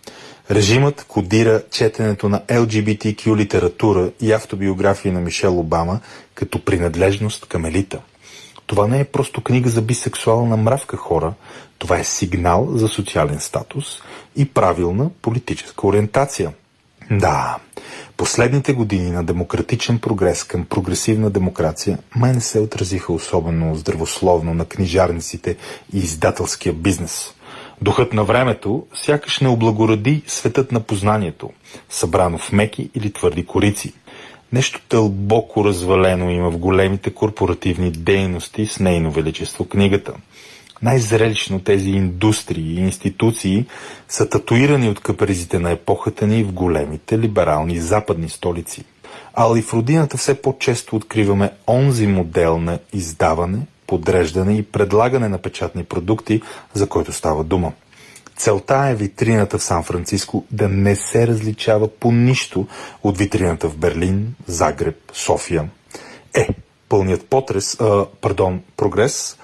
[0.51, 5.99] Режимът кодира четенето на LGBTQ литература и автобиографии на Мишел Обама
[6.33, 7.99] като принадлежност към елита.
[8.70, 11.34] Това не е просто книга за бисексуална мравка хора,
[11.78, 14.01] това е сигнал за социален статус
[14.36, 16.53] и правилна политическа ориентация.
[17.11, 17.57] Да,
[18.17, 24.65] последните години на демократичен прогрес към прогресивна демокрация май не се отразиха особено здравословно на
[24.65, 25.55] книжарниците
[25.93, 27.34] и издателския бизнес.
[27.82, 31.49] Духът на времето сякаш не облагороди светът на познанието,
[31.89, 33.93] събрано в меки или твърди корици.
[34.53, 40.13] Нещо дълбоко развалено има в големите корпоративни дейности с нейно величество книгата–
[40.81, 43.65] най-зрелищно тези индустрии и институции
[44.07, 48.83] са татуирани от капризите на епохата ни в големите либерални западни столици.
[49.33, 55.83] Али в родината все по-често откриваме онзи модел на издаване, подреждане и предлагане на печатни
[55.83, 56.41] продукти,
[56.73, 57.71] за който става дума.
[58.39, 62.67] Целта е витрината в Сан-Франциско да не се различава по нищо
[63.03, 65.69] от витрината в Берлин, Загреб, София.
[66.33, 66.47] Е,
[66.89, 69.37] пълният потрес, а, пардон, прогрес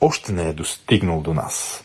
[0.00, 1.84] още не е достигнал до нас.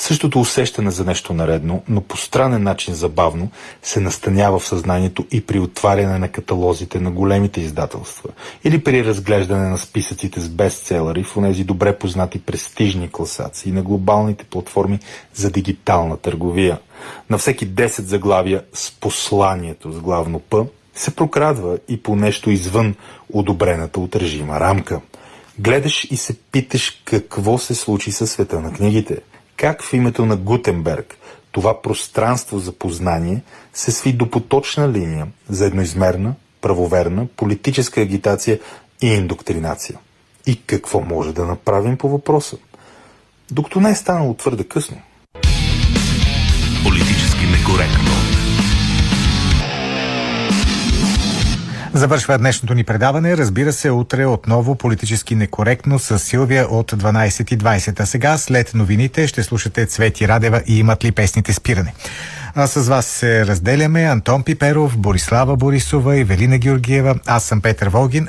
[0.00, 3.50] Същото усещане за нещо наредно, но по странен начин забавно,
[3.82, 8.30] се настанява в съзнанието и при отваряне на каталозите на големите издателства
[8.64, 14.44] или при разглеждане на списъците с бестселери в тези добре познати престижни класации на глобалните
[14.44, 14.98] платформи
[15.34, 16.78] за дигитална търговия.
[17.30, 22.94] На всеки 10 заглавия с посланието с главно П се прокрадва и по нещо извън
[23.32, 25.00] одобрената от режима рамка–
[25.58, 29.18] Гледаш и се питаш какво се случи със света на книгите.
[29.60, 31.16] Как в името на Гутенберг
[31.52, 33.42] това пространство за познание
[33.74, 38.60] се сви до поточна линия за едноизмерна, правоверна, политическа агитация
[39.02, 39.98] и индоктринация.
[40.46, 42.56] И какво може да направим по въпроса?
[43.50, 45.00] Докато не е станало твърде късно.
[46.84, 48.29] Политически некоректно.
[51.94, 53.36] Завършва днешното ни предаване.
[53.36, 58.00] Разбира се, утре отново политически некоректно с Силвия от 12.20.
[58.00, 61.94] А сега, след новините, ще слушате Цвети Радева и имат ли песните спиране.
[62.54, 67.14] А с вас се разделяме Антон Пиперов, Борислава Борисова и Велина Георгиева.
[67.26, 68.28] Аз съм Петър Волгин.